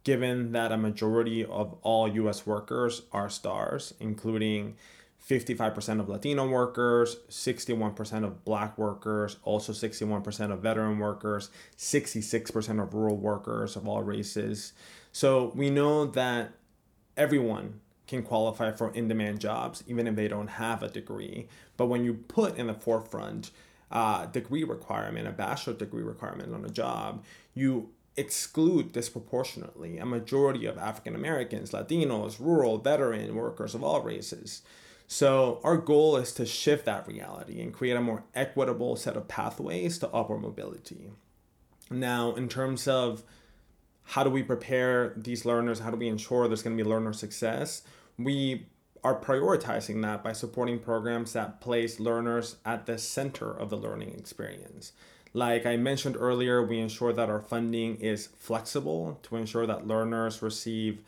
Given 0.03 0.51
that 0.51 0.73
a 0.73 0.77
majority 0.77 1.45
of 1.45 1.77
all 1.83 2.09
US 2.09 2.45
workers 2.45 3.03
are 3.13 3.31
stars, 3.31 3.95
including 4.01 4.75
55% 5.25 6.01
of 6.01 6.09
Latino 6.09 6.49
workers, 6.49 7.19
61% 7.29 8.25
of 8.25 8.45
black 8.45 8.77
workers, 8.79 9.37
also 9.45 9.73
61% 9.73 10.53
of 10.53 10.61
veteran 10.61 10.99
workers, 10.99 11.51
66% 11.77 12.83
of 12.83 12.95
rural 12.95 13.17
workers 13.17 13.77
of 13.77 13.87
all 13.87 14.03
races. 14.03 14.73
So 15.13 15.53
we 15.55 15.71
know 15.71 16.07
that 16.07 16.53
everyone 17.17 17.81
can 18.09 18.23
qualify 18.23 18.73
for 18.73 18.93
in 18.95 19.07
demand 19.07 19.39
jobs, 19.39 19.85
even 19.87 20.07
if 20.07 20.17
they 20.17 20.27
don't 20.27 20.49
have 20.49 20.83
a 20.83 20.89
degree. 20.89 21.47
But 21.77 21.87
when 21.87 22.05
you 22.05 22.15
put 22.15 22.57
in 22.57 22.67
the 22.67 22.75
forefront 22.75 23.51
a 23.91 24.29
degree 24.31 24.65
requirement, 24.65 25.29
a 25.29 25.33
bachelor 25.33 25.75
degree 25.75 26.03
requirement 26.03 26.53
on 26.53 26.65
a 26.65 26.71
job, 26.71 27.23
you 27.55 27.91
exclude 28.17 28.93
disproportionately 28.93 29.99
a 29.99 30.07
majority 30.07 30.67
of 30.67 30.77
African 30.77 31.15
Americans, 31.15 31.71
Latinos, 31.71 32.41
rural, 32.41 32.79
veteran 32.79 33.35
workers 33.35 33.75
of 33.75 33.85
all 33.85 34.03
races. 34.03 34.63
So, 35.07 35.61
our 35.65 35.79
goal 35.79 36.17
is 36.17 36.33
to 36.35 36.45
shift 36.45 36.85
that 36.85 37.09
reality 37.09 37.63
and 37.63 37.73
create 37.73 37.97
a 37.97 38.01
more 38.01 38.25
equitable 38.35 38.97
set 38.97 39.17
of 39.17 39.29
pathways 39.29 39.99
to 39.99 40.09
upward 40.09 40.43
mobility. 40.43 41.11
Now, 41.91 42.35
in 42.35 42.49
terms 42.49 42.87
of 42.87 43.23
how 44.03 44.25
do 44.25 44.31
we 44.31 44.43
prepare 44.43 45.15
these 45.17 45.47
learners, 45.47 45.79
how 45.79 45.91
do 45.91 45.97
we 45.97 46.09
ensure 46.09 46.47
there's 46.47 46.63
going 46.63 46.77
to 46.77 46.83
be 46.83 46.89
learner 46.89 47.13
success, 47.15 47.83
we 48.19 48.67
are 49.05 49.19
prioritizing 49.19 50.03
that 50.03 50.25
by 50.25 50.33
supporting 50.33 50.79
programs 50.79 51.33
that 51.33 51.61
place 51.61 52.01
learners 52.01 52.57
at 52.65 52.87
the 52.87 52.99
center 52.99 53.51
of 53.51 53.71
the 53.71 53.77
learning 53.77 54.15
experience. 54.19 54.93
Like 55.33 55.67
I 55.67 55.77
mentioned 55.77 56.17
earlier, 56.19 56.65
we 56.65 56.81
ensure 56.81 57.13
that 57.13 57.31
our 57.31 57.41
funding 57.41 57.97
is 57.97 58.27
flexible 58.39 59.19
to 59.23 59.37
ensure 59.37 59.67
that 59.67 59.87
learners 59.87 60.43
receive 60.43 61.03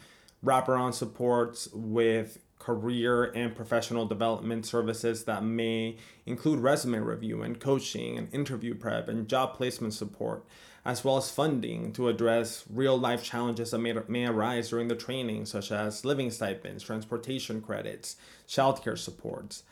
wraparound 0.44 0.94
supports 0.94 1.68
with 1.72 2.38
career 2.58 3.24
and 3.24 3.56
professional 3.56 4.06
development 4.06 4.66
services 4.66 5.24
that 5.24 5.42
may 5.42 5.96
include 6.26 6.60
resume 6.60 6.98
review 7.02 7.42
and 7.42 7.58
coaching 7.58 8.18
and 8.18 8.32
interview 8.32 8.74
prep 8.74 9.08
and 9.08 9.26
job 9.28 9.54
placement 9.54 9.94
support, 9.94 10.44
as 10.84 11.04
well 11.04 11.16
as 11.16 11.30
funding 11.30 11.92
to 11.92 12.08
address 12.08 12.64
real 12.72 12.98
life 12.98 13.22
challenges 13.22 13.70
that 13.70 13.78
may, 13.78 13.94
may 14.08 14.26
arise 14.26 14.70
during 14.70 14.88
the 14.88 14.94
training, 14.94 15.46
such 15.46 15.70
as 15.70 16.04
living 16.04 16.30
stipends, 16.30 16.82
transportation 16.82 17.60
credits, 17.60 18.16
childcare 18.48 18.98
supports. 18.98 19.62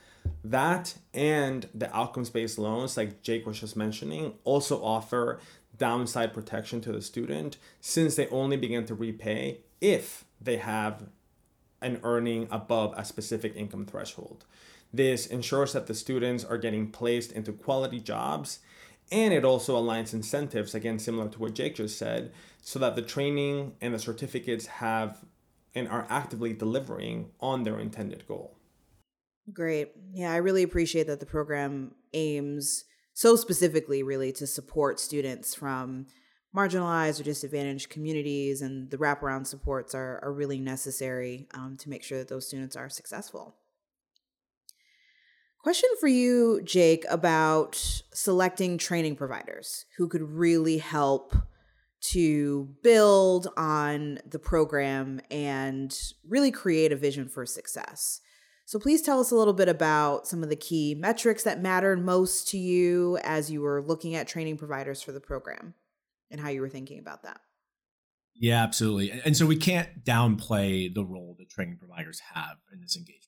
That 0.44 0.94
and 1.14 1.68
the 1.74 1.94
outcomes 1.96 2.30
based 2.30 2.58
loans, 2.58 2.96
like 2.96 3.22
Jake 3.22 3.46
was 3.46 3.60
just 3.60 3.76
mentioning, 3.76 4.34
also 4.44 4.82
offer 4.82 5.40
downside 5.78 6.34
protection 6.34 6.80
to 6.82 6.92
the 6.92 7.00
student 7.00 7.56
since 7.80 8.16
they 8.16 8.26
only 8.28 8.56
begin 8.56 8.84
to 8.86 8.94
repay 8.94 9.60
if 9.80 10.24
they 10.40 10.56
have 10.56 11.04
an 11.80 12.00
earning 12.02 12.48
above 12.50 12.92
a 12.96 13.04
specific 13.04 13.54
income 13.56 13.86
threshold. 13.86 14.44
This 14.92 15.26
ensures 15.26 15.72
that 15.72 15.86
the 15.86 15.94
students 15.94 16.44
are 16.44 16.58
getting 16.58 16.90
placed 16.90 17.32
into 17.32 17.52
quality 17.52 18.00
jobs 18.00 18.58
and 19.10 19.32
it 19.32 19.44
also 19.44 19.76
aligns 19.76 20.12
incentives, 20.12 20.74
again, 20.74 20.98
similar 20.98 21.28
to 21.28 21.38
what 21.38 21.54
Jake 21.54 21.76
just 21.76 21.98
said, 21.98 22.32
so 22.60 22.78
that 22.78 22.96
the 22.96 23.02
training 23.02 23.74
and 23.80 23.94
the 23.94 23.98
certificates 23.98 24.66
have 24.66 25.24
and 25.74 25.88
are 25.88 26.06
actively 26.08 26.52
delivering 26.52 27.30
on 27.40 27.62
their 27.62 27.78
intended 27.78 28.26
goal. 28.26 28.56
Great. 29.52 29.92
Yeah, 30.12 30.32
I 30.32 30.36
really 30.36 30.62
appreciate 30.62 31.06
that 31.06 31.20
the 31.20 31.26
program 31.26 31.94
aims 32.12 32.84
so 33.14 33.34
specifically, 33.36 34.02
really, 34.02 34.32
to 34.32 34.46
support 34.46 35.00
students 35.00 35.54
from 35.54 36.06
marginalized 36.56 37.20
or 37.20 37.24
disadvantaged 37.24 37.90
communities, 37.90 38.62
and 38.62 38.90
the 38.90 38.96
wraparound 38.96 39.46
supports 39.46 39.94
are, 39.94 40.20
are 40.22 40.32
really 40.32 40.60
necessary 40.60 41.48
um, 41.52 41.76
to 41.78 41.90
make 41.90 42.02
sure 42.02 42.18
that 42.18 42.28
those 42.28 42.46
students 42.46 42.76
are 42.76 42.88
successful. 42.88 43.56
Question 45.68 45.90
for 46.00 46.08
you, 46.08 46.62
Jake, 46.64 47.04
about 47.10 47.74
selecting 48.14 48.78
training 48.78 49.16
providers 49.16 49.84
who 49.98 50.08
could 50.08 50.22
really 50.22 50.78
help 50.78 51.36
to 52.12 52.70
build 52.82 53.48
on 53.54 54.18
the 54.24 54.38
program 54.38 55.20
and 55.30 55.94
really 56.26 56.50
create 56.50 56.90
a 56.90 56.96
vision 56.96 57.28
for 57.28 57.44
success. 57.44 58.22
So, 58.64 58.78
please 58.78 59.02
tell 59.02 59.20
us 59.20 59.30
a 59.30 59.34
little 59.34 59.52
bit 59.52 59.68
about 59.68 60.26
some 60.26 60.42
of 60.42 60.48
the 60.48 60.56
key 60.56 60.94
metrics 60.94 61.42
that 61.42 61.60
mattered 61.60 62.02
most 62.02 62.48
to 62.48 62.56
you 62.56 63.18
as 63.22 63.50
you 63.50 63.60
were 63.60 63.82
looking 63.82 64.14
at 64.14 64.26
training 64.26 64.56
providers 64.56 65.02
for 65.02 65.12
the 65.12 65.20
program 65.20 65.74
and 66.30 66.40
how 66.40 66.48
you 66.48 66.62
were 66.62 66.70
thinking 66.70 66.98
about 66.98 67.24
that. 67.24 67.42
Yeah, 68.34 68.62
absolutely. 68.62 69.20
And 69.22 69.36
so 69.36 69.44
we 69.44 69.56
can't 69.56 70.02
downplay 70.02 70.94
the 70.94 71.04
role 71.04 71.36
that 71.38 71.50
training 71.50 71.76
providers 71.76 72.22
have 72.32 72.56
in 72.72 72.80
this 72.80 72.96
engagement. 72.96 73.27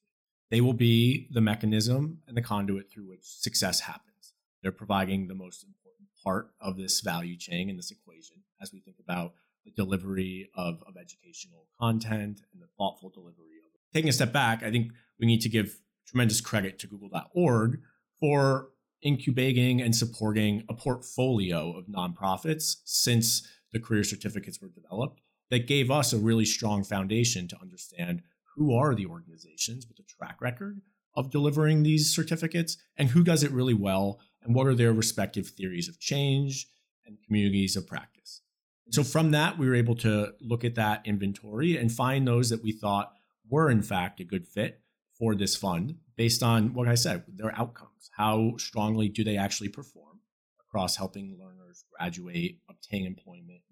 They 0.51 0.61
will 0.61 0.75
be 0.75 1.29
the 1.31 1.41
mechanism 1.41 2.23
and 2.27 2.37
the 2.37 2.43
conduit 2.43 2.91
through 2.91 3.09
which 3.09 3.25
success 3.25 3.81
happens. 3.81 4.35
They're 4.63 4.73
providing 4.73 5.29
the 5.29 5.35
most 5.35 5.65
important 5.65 6.09
part 6.23 6.51
of 6.61 6.77
this 6.77 7.01
value 7.01 7.37
chain 7.37 7.71
and 7.71 7.79
this 7.79 7.91
equation 7.91 8.37
as 8.61 8.73
we 8.73 8.81
think 8.81 8.97
about 9.03 9.33
the 9.65 9.71
delivery 9.71 10.51
of, 10.55 10.83
of 10.87 10.97
educational 10.97 11.67
content 11.79 12.41
and 12.53 12.61
the 12.61 12.69
thoughtful 12.77 13.11
delivery 13.11 13.59
of 13.65 13.75
it. 13.75 13.81
Taking 13.95 14.09
a 14.09 14.13
step 14.13 14.33
back, 14.33 14.63
I 14.63 14.71
think 14.71 14.93
we 15.19 15.27
need 15.27 15.41
to 15.43 15.49
give 15.49 15.81
tremendous 16.07 16.41
credit 16.41 16.79
to 16.81 16.87
google.org 16.87 17.81
for 18.19 18.71
incubating 19.03 19.81
and 19.81 19.95
supporting 19.95 20.65
a 20.69 20.75
portfolio 20.75 21.77
of 21.77 21.87
nonprofits 21.87 22.77
since 22.85 23.47
the 23.73 23.81
career 23.81 24.05
certificates 24.05 24.61
were 24.61 24.69
developed 24.69 25.21
that 25.51 25.67
gave 25.67 25.91
us 25.91 26.13
a 26.13 26.19
really 26.19 26.45
strong 26.45 26.85
foundation 26.85 27.49
to 27.49 27.57
understand 27.61 28.23
who 28.61 28.77
are 28.77 28.95
the 28.95 29.07
organizations 29.07 29.87
with 29.89 29.99
a 29.99 30.03
track 30.03 30.37
record 30.39 30.83
of 31.17 31.31
delivering 31.31 31.83
these 31.83 32.15
certificates 32.15 32.77
and 32.95 33.09
who 33.09 33.25
does 33.25 33.43
it 33.43 33.51
really 33.53 33.73
well 33.73 34.21
and 34.43 34.55
what 34.55 34.67
are 34.67 34.75
their 34.75 34.93
respective 34.93 35.49
theories 35.49 35.89
of 35.89 35.99
change 35.99 36.67
and 37.07 37.17
communities 37.27 37.75
of 37.75 37.87
practice. 37.87 38.43
so 38.91 39.03
from 39.03 39.31
that, 39.31 39.57
we 39.57 39.67
were 39.67 39.75
able 39.75 39.95
to 39.95 40.35
look 40.43 40.63
at 40.63 40.75
that 40.75 41.01
inventory 41.07 41.79
and 41.79 41.91
find 41.91 42.29
those 42.29 42.51
that 42.51 42.63
we 42.63 42.71
thought 42.71 43.15
were 43.49 43.71
in 43.71 43.81
fact 43.81 44.21
a 44.21 44.25
good 44.25 44.47
fit 44.47 44.83
for 45.19 45.35
this 45.35 45.57
fund 45.57 45.97
based 46.17 46.43
on 46.43 46.75
what 46.75 46.87
I 46.87 46.97
said, 46.97 47.25
their 47.29 47.59
outcomes. 47.59 48.11
How 48.13 48.57
strongly 48.59 49.09
do 49.09 49.25
they 49.25 49.39
actually 49.39 49.71
perform 49.71 50.21
across 50.61 50.97
helping 50.97 51.39
learners 51.41 51.87
graduate, 51.97 52.59
obtain 52.69 53.07
employment? 53.07 53.63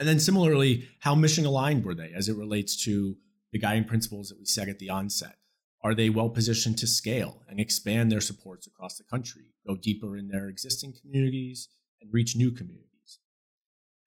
And 0.00 0.08
then 0.08 0.18
similarly, 0.18 0.88
how 0.98 1.14
mission 1.14 1.46
aligned 1.46 1.84
were 1.84 1.94
they 1.94 2.12
as 2.12 2.28
it 2.28 2.36
relates 2.36 2.82
to 2.86 3.16
the 3.52 3.58
guiding 3.58 3.84
principles 3.84 4.28
that 4.28 4.38
we 4.38 4.44
set 4.44 4.68
at 4.68 4.78
the 4.78 4.90
onset? 4.90 5.36
Are 5.84 5.94
they 5.94 6.10
well 6.10 6.30
positioned 6.30 6.78
to 6.78 6.86
scale 6.86 7.42
and 7.48 7.60
expand 7.60 8.10
their 8.10 8.20
supports 8.20 8.66
across 8.66 8.96
the 8.96 9.04
country, 9.04 9.52
go 9.66 9.76
deeper 9.76 10.16
in 10.16 10.28
their 10.28 10.48
existing 10.48 10.94
communities, 11.00 11.68
and 12.00 12.12
reach 12.12 12.36
new 12.36 12.50
communities? 12.50 13.18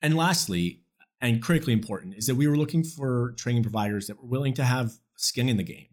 And 0.01 0.15
lastly, 0.15 0.84
and 1.21 1.41
critically 1.41 1.73
important, 1.73 2.15
is 2.15 2.27
that 2.27 2.36
we 2.36 2.47
were 2.47 2.58
looking 2.58 2.84
for 2.84 3.34
training 3.38 3.63
providers 3.63 4.08
that 4.08 4.21
were 4.21 4.29
willing 4.29 4.53
to 4.55 4.63
have 4.63 4.93
skin 5.17 5.49
in 5.49 5.58
the 5.58 5.63
game 5.63 5.88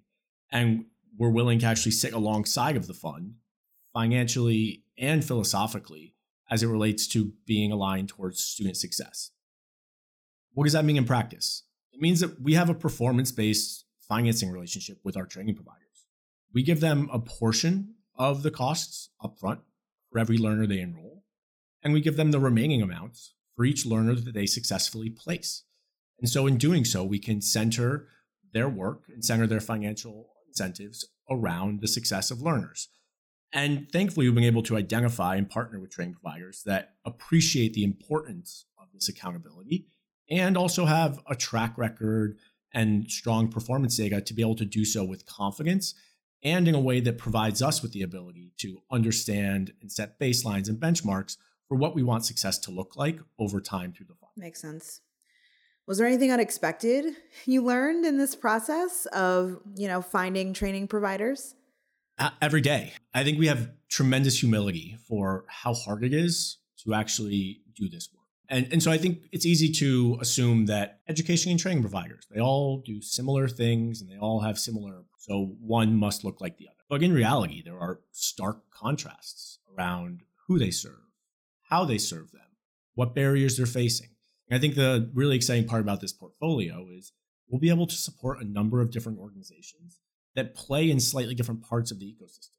and 0.50 0.84
we're 1.16 1.30
willing 1.30 1.58
to 1.60 1.66
actually 1.66 1.92
sit 1.92 2.12
alongside 2.12 2.76
of 2.76 2.86
the 2.86 2.94
fund 2.94 3.34
financially 3.92 4.84
and 4.98 5.24
philosophically 5.24 6.14
as 6.50 6.62
it 6.62 6.68
relates 6.68 7.06
to 7.08 7.32
being 7.46 7.72
aligned 7.72 8.08
towards 8.08 8.40
student 8.40 8.76
success. 8.76 9.30
What 10.52 10.64
does 10.64 10.74
that 10.74 10.84
mean 10.84 10.96
in 10.96 11.04
practice? 11.04 11.64
It 11.92 12.00
means 12.00 12.20
that 12.20 12.40
we 12.40 12.54
have 12.54 12.70
a 12.70 12.74
performance 12.74 13.32
based 13.32 13.84
financing 14.08 14.50
relationship 14.50 14.98
with 15.04 15.16
our 15.16 15.26
training 15.26 15.54
providers. 15.54 16.06
We 16.52 16.62
give 16.62 16.80
them 16.80 17.08
a 17.12 17.18
portion 17.18 17.94
of 18.16 18.42
the 18.42 18.50
costs 18.50 19.10
upfront 19.22 19.60
for 20.10 20.18
every 20.18 20.38
learner 20.38 20.66
they 20.66 20.80
enroll, 20.80 21.24
and 21.82 21.92
we 21.92 22.00
give 22.00 22.16
them 22.16 22.30
the 22.30 22.40
remaining 22.40 22.82
amounts 22.82 23.34
for 23.56 23.64
each 23.64 23.86
learner 23.86 24.14
that 24.14 24.34
they 24.34 24.46
successfully 24.46 25.10
place. 25.10 25.64
And 26.18 26.28
so, 26.28 26.46
in 26.46 26.56
doing 26.56 26.84
so, 26.84 27.04
we 27.04 27.18
can 27.18 27.40
center 27.40 28.08
their 28.52 28.68
work 28.68 29.04
and 29.08 29.24
center 29.24 29.46
their 29.46 29.60
financial 29.60 30.30
incentives 30.46 31.06
around 31.30 31.80
the 31.80 31.88
success 31.88 32.30
of 32.30 32.42
learners. 32.42 32.88
And 33.52 33.90
thankfully, 33.90 34.26
we've 34.26 34.34
been 34.34 34.44
able 34.44 34.62
to 34.64 34.76
identify 34.76 35.36
and 35.36 35.48
partner 35.48 35.80
with 35.80 35.90
training 35.90 36.14
providers 36.14 36.62
that 36.64 36.94
appreciate 37.04 37.74
the 37.74 37.84
importance 37.84 38.66
of 38.80 38.88
this 38.92 39.08
accountability 39.08 39.88
and 40.30 40.56
also 40.56 40.86
have 40.86 41.20
a 41.28 41.36
track 41.36 41.76
record 41.76 42.36
and 42.72 43.10
strong 43.10 43.48
performance 43.48 43.96
data 43.96 44.20
to 44.20 44.34
be 44.34 44.42
able 44.42 44.56
to 44.56 44.64
do 44.64 44.84
so 44.84 45.04
with 45.04 45.26
confidence 45.26 45.94
and 46.42 46.66
in 46.66 46.74
a 46.74 46.80
way 46.80 47.00
that 47.00 47.18
provides 47.18 47.62
us 47.62 47.82
with 47.82 47.92
the 47.92 48.02
ability 48.02 48.52
to 48.58 48.82
understand 48.90 49.72
and 49.80 49.92
set 49.92 50.18
baselines 50.18 50.68
and 50.68 50.78
benchmarks 50.78 51.36
for 51.68 51.76
what 51.76 51.94
we 51.94 52.02
want 52.02 52.24
success 52.24 52.58
to 52.58 52.70
look 52.70 52.96
like 52.96 53.18
over 53.38 53.60
time 53.60 53.92
through 53.92 54.06
the 54.06 54.14
fund. 54.14 54.32
Makes 54.36 54.60
sense. 54.60 55.00
Was 55.86 55.98
there 55.98 56.06
anything 56.06 56.32
unexpected 56.32 57.16
you 57.44 57.62
learned 57.62 58.04
in 58.04 58.18
this 58.18 58.34
process 58.34 59.06
of, 59.06 59.60
you 59.76 59.88
know, 59.88 60.00
finding 60.00 60.52
training 60.52 60.88
providers? 60.88 61.54
Uh, 62.18 62.30
every 62.40 62.60
day. 62.60 62.92
I 63.14 63.24
think 63.24 63.38
we 63.38 63.48
have 63.48 63.70
tremendous 63.88 64.40
humility 64.40 64.96
for 65.08 65.44
how 65.48 65.74
hard 65.74 66.04
it 66.04 66.14
is 66.14 66.58
to 66.84 66.94
actually 66.94 67.62
do 67.74 67.88
this 67.88 68.08
work. 68.12 68.21
And, 68.52 68.68
and 68.70 68.82
so 68.82 68.92
I 68.92 68.98
think 68.98 69.22
it's 69.32 69.46
easy 69.46 69.72
to 69.72 70.18
assume 70.20 70.66
that 70.66 71.00
education 71.08 71.50
and 71.50 71.58
training 71.58 71.82
providers, 71.82 72.26
they 72.30 72.38
all 72.38 72.82
do 72.84 73.00
similar 73.00 73.48
things 73.48 74.02
and 74.02 74.10
they 74.10 74.18
all 74.18 74.40
have 74.40 74.58
similar, 74.58 75.04
so 75.18 75.56
one 75.58 75.96
must 75.96 76.22
look 76.22 76.38
like 76.38 76.58
the 76.58 76.68
other. 76.68 76.76
But 76.90 77.02
in 77.02 77.14
reality, 77.14 77.62
there 77.64 77.78
are 77.78 78.00
stark 78.10 78.70
contrasts 78.70 79.58
around 79.74 80.20
who 80.46 80.58
they 80.58 80.70
serve, 80.70 81.00
how 81.70 81.86
they 81.86 81.96
serve 81.96 82.30
them, 82.32 82.42
what 82.94 83.14
barriers 83.14 83.56
they're 83.56 83.64
facing. 83.64 84.10
And 84.50 84.58
I 84.58 84.60
think 84.60 84.74
the 84.74 85.10
really 85.14 85.36
exciting 85.36 85.66
part 85.66 85.80
about 85.80 86.02
this 86.02 86.12
portfolio 86.12 86.88
is 86.94 87.14
we'll 87.48 87.58
be 87.58 87.70
able 87.70 87.86
to 87.86 87.96
support 87.96 88.42
a 88.42 88.44
number 88.44 88.82
of 88.82 88.90
different 88.90 89.18
organizations 89.18 90.00
that 90.34 90.54
play 90.54 90.90
in 90.90 91.00
slightly 91.00 91.34
different 91.34 91.62
parts 91.62 91.90
of 91.90 92.00
the 92.00 92.06
ecosystem. 92.06 92.50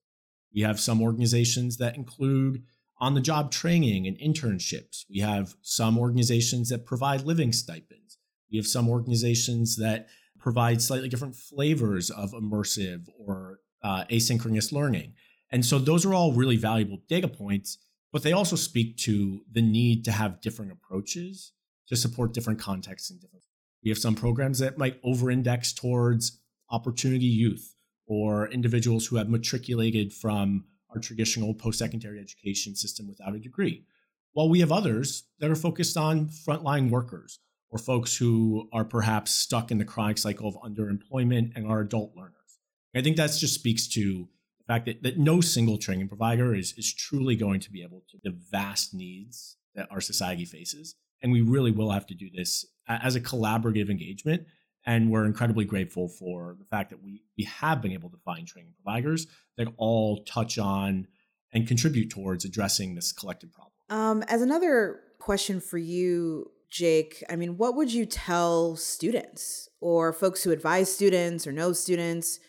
We 0.56 0.62
have 0.62 0.80
some 0.80 1.04
organizations 1.04 1.78
that 1.78 1.96
include 1.96 2.64
on 3.04 3.16
the 3.16 3.20
job 3.20 3.52
training 3.52 4.08
and 4.08 4.18
internships. 4.18 5.04
We 5.10 5.20
have 5.20 5.56
some 5.62 6.00
organizations 6.00 6.70
that 6.70 6.86
provide 6.86 7.24
living 7.24 7.52
stipends. 7.52 8.18
We 8.50 8.58
have 8.58 8.66
some 8.66 8.88
organizations 8.88 9.76
that 9.76 10.08
provide 10.40 10.82
slightly 10.82 11.10
different 11.10 11.36
flavors 11.36 12.10
of 12.10 12.32
immersive 12.32 13.10
or 13.20 13.60
uh, 13.84 14.06
asynchronous 14.06 14.72
learning. 14.72 15.16
And 15.52 15.66
so 15.66 15.80
those 15.80 16.06
are 16.06 16.14
all 16.14 16.32
really 16.32 16.56
valuable 16.56 17.00
data 17.10 17.28
points, 17.28 17.78
but 18.14 18.24
they 18.24 18.32
also 18.32 18.56
speak 18.56 18.96
to 19.00 19.42
the 19.52 19.62
need 19.62 20.06
to 20.06 20.14
have 20.14 20.40
different 20.40 20.72
approaches 20.72 21.52
to 21.90 21.98
support 21.98 22.34
different 22.34 22.60
contexts 22.60 23.12
and 23.12 23.20
different. 23.20 23.44
We 23.84 23.90
have 23.90 23.98
some 23.98 24.16
programs 24.16 24.60
that 24.60 24.78
might 24.78 25.02
over 25.04 25.30
index 25.30 25.74
towards 25.74 26.40
opportunity 26.70 27.26
youth 27.26 27.76
or 28.08 28.48
individuals 28.48 29.08
who 29.08 29.18
have 29.18 29.28
matriculated 29.28 30.14
from 30.14 30.64
our 30.94 31.02
traditional 31.02 31.54
post 31.54 31.80
secondary 31.80 32.20
education 32.20 32.76
system 32.76 33.08
without 33.08 33.36
a 33.36 33.40
degree. 33.40 33.86
While 34.34 34.50
we 34.50 34.60
have 34.62 34.72
others 34.72 35.24
that 35.40 35.52
are 35.52 35.56
focused 35.56 35.98
on 35.98 36.28
frontline 36.28 36.90
workers 36.90 37.40
or 37.70 37.80
folks 37.80 38.16
who 38.16 38.70
are 38.72 38.86
perhaps 38.86 39.32
stuck 39.32 39.72
in 39.72 39.80
the 39.80 39.86
chronic 39.86 40.18
cycle 40.18 40.48
of 40.48 40.56
underemployment 40.56 41.54
and 41.56 41.68
are 41.68 41.82
adult 41.82 42.16
learners. 42.16 42.60
I 42.96 43.02
think 43.02 43.18
that 43.18 43.32
just 43.32 43.56
speaks 43.56 43.88
to 43.90 44.28
the 44.60 44.66
fact 44.66 44.86
that, 44.86 45.02
that 45.02 45.18
no 45.18 45.42
single 45.42 45.78
training 45.78 46.08
provider 46.08 46.54
is, 46.54 46.74
is 46.78 46.94
truly 46.94 47.36
going 47.36 47.60
to 47.62 47.72
be 47.72 47.82
able 47.82 48.04
to 48.10 48.20
the 48.24 48.38
vast 48.52 48.94
needs 48.94 49.58
that 49.74 49.88
our 49.92 50.02
society 50.02 50.46
faces. 50.46 50.96
And 51.22 51.32
we 51.32 51.42
really 51.42 51.72
will 51.72 51.90
have 51.90 52.06
to 52.08 52.14
do 52.14 52.30
this 52.30 52.66
as 52.88 53.16
a 53.16 53.22
collaborative 53.22 53.90
engagement. 53.90 54.46
And 54.86 55.10
we're 55.10 55.26
incredibly 55.26 55.66
grateful 55.66 56.10
for 56.10 56.56
the 56.60 56.66
fact 56.66 56.90
that 56.90 57.02
we, 57.02 57.24
we 57.38 57.46
have 57.46 57.82
been 57.82 57.94
able 57.94 58.10
to 58.10 58.18
find 58.18 58.48
training 58.48 58.74
providers 58.84 59.28
that 59.58 59.68
all 59.78 60.24
touch 60.26 60.58
on 60.58 61.08
and 61.54 61.68
contribute 61.68 62.10
towards 62.10 62.44
addressing 62.44 62.96
this 62.96 63.12
collective 63.12 63.52
problem. 63.54 63.72
Um, 63.90 64.24
as 64.28 64.42
another 64.42 65.00
question 65.20 65.62
for 65.62 65.78
you, 65.78 66.52
Jake, 66.70 67.24
I 67.30 67.36
mean, 67.36 67.58
what 67.58 67.76
would 67.76 67.94
you 67.94 68.06
tell 68.06 68.76
students 68.76 69.70
or 69.80 70.12
folks 70.12 70.44
who 70.44 70.52
advise 70.52 70.94
students 70.94 71.46
or 71.46 71.52
know 71.52 71.72
students 71.72 72.40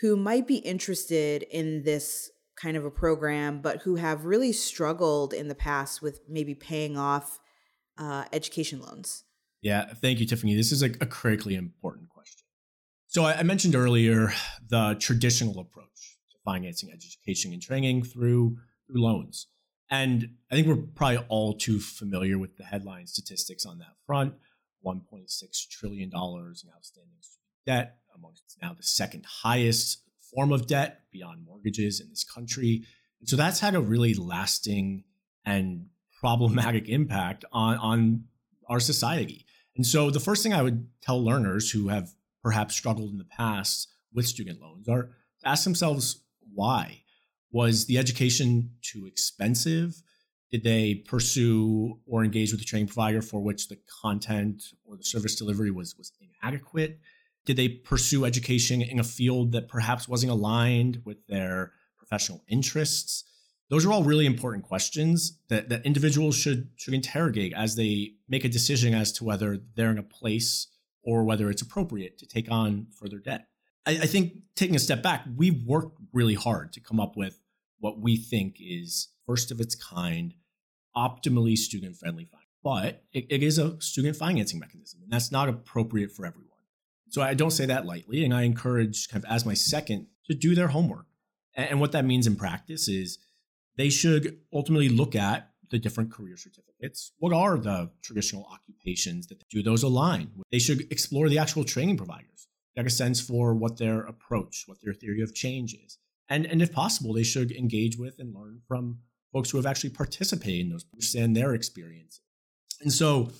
who 0.00 0.16
might 0.16 0.46
be 0.46 0.56
interested 0.58 1.42
in 1.50 1.82
this 1.82 2.30
kind 2.56 2.76
of 2.76 2.84
a 2.84 2.90
program, 2.90 3.60
but 3.60 3.82
who 3.82 3.96
have 3.96 4.24
really 4.24 4.52
struggled 4.52 5.32
in 5.34 5.48
the 5.48 5.54
past 5.54 6.00
with 6.00 6.20
maybe 6.28 6.54
paying 6.54 6.96
off 6.96 7.40
uh, 7.98 8.24
education 8.32 8.80
loans? 8.80 9.24
Yeah, 9.64 9.86
thank 9.94 10.20
you, 10.20 10.26
Tiffany. 10.26 10.54
This 10.54 10.72
is 10.72 10.82
a, 10.82 10.90
a 11.00 11.06
critically 11.06 11.54
important 11.54 12.10
question. 12.10 12.44
So 13.06 13.24
I, 13.24 13.38
I 13.38 13.42
mentioned 13.44 13.74
earlier 13.74 14.34
the 14.68 14.94
traditional 15.00 15.58
approach 15.58 16.18
to 16.32 16.36
financing 16.44 16.90
education 16.92 17.50
and 17.54 17.62
training 17.62 18.02
through 18.02 18.58
through 18.86 19.02
loans. 19.02 19.46
And 19.90 20.36
I 20.52 20.54
think 20.54 20.66
we're 20.66 20.76
probably 20.94 21.24
all 21.28 21.54
too 21.54 21.80
familiar 21.80 22.38
with 22.38 22.58
the 22.58 22.64
headline 22.64 23.06
statistics 23.06 23.64
on 23.64 23.78
that 23.78 23.94
front. 24.06 24.34
$1.6 24.84 25.68
trillion 25.70 26.10
in 26.10 26.10
outstanding 26.12 27.16
student 27.22 27.40
debt, 27.64 27.96
amongst 28.14 28.42
now 28.60 28.74
the 28.74 28.82
second 28.82 29.24
highest 29.24 30.02
form 30.34 30.52
of 30.52 30.66
debt 30.66 31.04
beyond 31.10 31.42
mortgages 31.42 32.00
in 32.00 32.10
this 32.10 32.22
country. 32.22 32.84
And 33.18 33.26
so 33.26 33.36
that's 33.36 33.60
had 33.60 33.74
a 33.74 33.80
really 33.80 34.12
lasting 34.12 35.04
and 35.46 35.86
problematic 36.20 36.90
impact 36.90 37.46
on, 37.50 37.78
on 37.78 38.24
our 38.68 38.78
society. 38.78 39.46
And 39.76 39.86
so 39.86 40.10
the 40.10 40.20
first 40.20 40.42
thing 40.42 40.52
I 40.52 40.62
would 40.62 40.88
tell 41.02 41.22
learners 41.22 41.70
who 41.70 41.88
have 41.88 42.10
perhaps 42.42 42.74
struggled 42.74 43.10
in 43.10 43.18
the 43.18 43.24
past 43.24 43.88
with 44.12 44.26
student 44.26 44.60
loans 44.60 44.88
are 44.88 45.10
to 45.40 45.48
ask 45.48 45.64
themselves 45.64 46.20
why. 46.52 47.00
Was 47.50 47.86
the 47.86 47.98
education 47.98 48.70
too 48.82 49.06
expensive? 49.06 50.02
Did 50.50 50.64
they 50.64 50.94
pursue 50.94 52.00
or 52.06 52.24
engage 52.24 52.52
with 52.52 52.60
a 52.60 52.64
training 52.64 52.88
provider 52.88 53.22
for 53.22 53.40
which 53.40 53.68
the 53.68 53.78
content 54.02 54.62
or 54.84 54.96
the 54.96 55.04
service 55.04 55.36
delivery 55.36 55.70
was, 55.70 55.96
was 55.96 56.12
inadequate? 56.20 56.98
Did 57.46 57.56
they 57.56 57.68
pursue 57.68 58.24
education 58.24 58.82
in 58.82 58.98
a 58.98 59.04
field 59.04 59.52
that 59.52 59.68
perhaps 59.68 60.08
wasn't 60.08 60.32
aligned 60.32 61.02
with 61.04 61.26
their 61.28 61.72
professional 61.96 62.42
interests? 62.48 63.24
Those 63.70 63.86
are 63.86 63.92
all 63.92 64.04
really 64.04 64.26
important 64.26 64.64
questions 64.64 65.38
that, 65.48 65.68
that 65.70 65.86
individuals 65.86 66.36
should 66.36 66.68
should 66.76 66.94
interrogate 66.94 67.52
as 67.54 67.76
they 67.76 68.12
make 68.28 68.44
a 68.44 68.48
decision 68.48 68.94
as 68.94 69.12
to 69.12 69.24
whether 69.24 69.58
they're 69.74 69.90
in 69.90 69.98
a 69.98 70.02
place 70.02 70.68
or 71.02 71.24
whether 71.24 71.50
it's 71.50 71.62
appropriate 71.62 72.18
to 72.18 72.26
take 72.26 72.50
on 72.50 72.86
further 72.98 73.18
debt. 73.18 73.46
I, 73.86 73.92
I 73.92 74.06
think 74.06 74.34
taking 74.54 74.76
a 74.76 74.80
step 74.80 75.02
back, 75.02 75.24
we've 75.36 75.62
worked 75.64 75.98
really 76.12 76.34
hard 76.34 76.72
to 76.74 76.80
come 76.80 77.00
up 77.00 77.16
with 77.16 77.40
what 77.78 78.00
we 78.00 78.16
think 78.16 78.56
is 78.60 79.08
first 79.26 79.50
of 79.50 79.60
its 79.60 79.74
kind, 79.74 80.34
optimally 80.96 81.56
student 81.56 81.96
friendly 81.96 82.24
finance. 82.24 82.40
But 82.62 83.02
it, 83.12 83.26
it 83.28 83.42
is 83.42 83.58
a 83.58 83.80
student 83.80 84.16
financing 84.16 84.58
mechanism, 84.58 85.00
and 85.02 85.12
that's 85.12 85.30
not 85.30 85.48
appropriate 85.48 86.12
for 86.12 86.24
everyone. 86.24 86.50
So 87.10 87.22
I 87.22 87.34
don't 87.34 87.50
say 87.50 87.66
that 87.66 87.84
lightly, 87.84 88.24
and 88.24 88.32
I 88.32 88.42
encourage 88.42 89.08
kind 89.08 89.22
of 89.22 89.30
as 89.30 89.44
my 89.44 89.54
second 89.54 90.06
to 90.26 90.34
do 90.34 90.54
their 90.54 90.68
homework. 90.68 91.06
And 91.54 91.78
what 91.78 91.92
that 91.92 92.04
means 92.04 92.26
in 92.26 92.36
practice 92.36 92.88
is 92.88 93.18
they 93.76 93.90
should 93.90 94.38
ultimately 94.52 94.88
look 94.88 95.14
at 95.14 95.50
the 95.70 95.78
different 95.78 96.12
career 96.12 96.36
certificates. 96.36 97.12
What 97.18 97.32
are 97.32 97.58
the 97.58 97.90
traditional 98.02 98.46
occupations 98.52 99.26
that 99.28 99.42
do 99.48 99.62
those 99.62 99.82
align? 99.82 100.30
They 100.50 100.58
should 100.58 100.90
explore 100.92 101.28
the 101.28 101.38
actual 101.38 101.64
training 101.64 101.96
providers, 101.96 102.48
get 102.76 102.86
a 102.86 102.90
sense 102.90 103.20
for 103.20 103.54
what 103.54 103.78
their 103.78 104.00
approach, 104.00 104.64
what 104.66 104.78
their 104.82 104.94
theory 104.94 105.22
of 105.22 105.34
change 105.34 105.74
is. 105.74 105.98
And, 106.28 106.46
and 106.46 106.62
if 106.62 106.72
possible, 106.72 107.12
they 107.12 107.22
should 107.22 107.52
engage 107.52 107.98
with 107.98 108.18
and 108.18 108.34
learn 108.34 108.60
from 108.66 109.00
folks 109.32 109.50
who 109.50 109.58
have 109.58 109.66
actually 109.66 109.90
participated 109.90 110.66
in 110.66 110.70
those, 110.70 110.84
understand 110.94 111.36
their 111.36 111.54
experience. 111.54 112.20
And 112.80 112.92
so, 112.92 113.30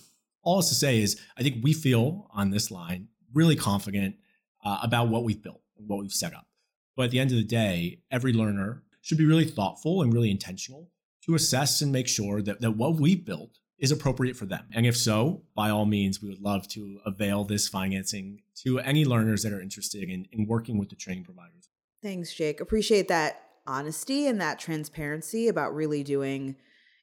all 0.43 0.59
is 0.59 0.67
to 0.69 0.75
say 0.75 1.01
is, 1.01 1.19
I 1.37 1.41
think 1.41 1.63
we 1.63 1.73
feel 1.73 2.29
on 2.31 2.51
this 2.51 2.69
line 2.69 3.07
really 3.33 3.55
confident 3.55 4.15
uh, 4.63 4.79
about 4.83 5.07
what 5.07 5.23
we've 5.23 5.41
built 5.41 5.61
and 5.77 5.87
what 5.87 5.99
we've 5.99 6.11
set 6.11 6.35
up. 6.35 6.45
But 6.95 7.05
at 7.05 7.11
the 7.11 7.19
end 7.19 7.31
of 7.31 7.37
the 7.37 7.43
day, 7.43 8.01
every 8.11 8.31
learner 8.31 8.83
should 9.05 9.19
be 9.19 9.25
really 9.25 9.45
thoughtful 9.45 10.01
and 10.01 10.11
really 10.11 10.31
intentional 10.31 10.89
to 11.23 11.35
assess 11.35 11.79
and 11.79 11.91
make 11.91 12.07
sure 12.07 12.41
that, 12.41 12.59
that 12.59 12.71
what 12.71 12.95
we 12.95 13.15
built 13.15 13.59
is 13.77 13.91
appropriate 13.91 14.35
for 14.35 14.47
them. 14.47 14.65
And 14.73 14.87
if 14.87 14.97
so, 14.97 15.43
by 15.55 15.69
all 15.69 15.85
means, 15.85 16.23
we 16.23 16.29
would 16.29 16.41
love 16.41 16.67
to 16.69 16.99
avail 17.05 17.43
this 17.43 17.67
financing 17.67 18.41
to 18.63 18.79
any 18.79 19.05
learners 19.05 19.43
that 19.43 19.53
are 19.53 19.61
interested 19.61 20.09
in, 20.09 20.27
in 20.31 20.47
working 20.47 20.79
with 20.79 20.89
the 20.89 20.95
training 20.95 21.23
providers. 21.23 21.69
Thanks, 22.01 22.33
Jake. 22.33 22.59
Appreciate 22.59 23.07
that 23.09 23.43
honesty 23.67 24.25
and 24.25 24.41
that 24.41 24.57
transparency 24.57 25.49
about 25.49 25.75
really 25.75 26.03
doing 26.03 26.55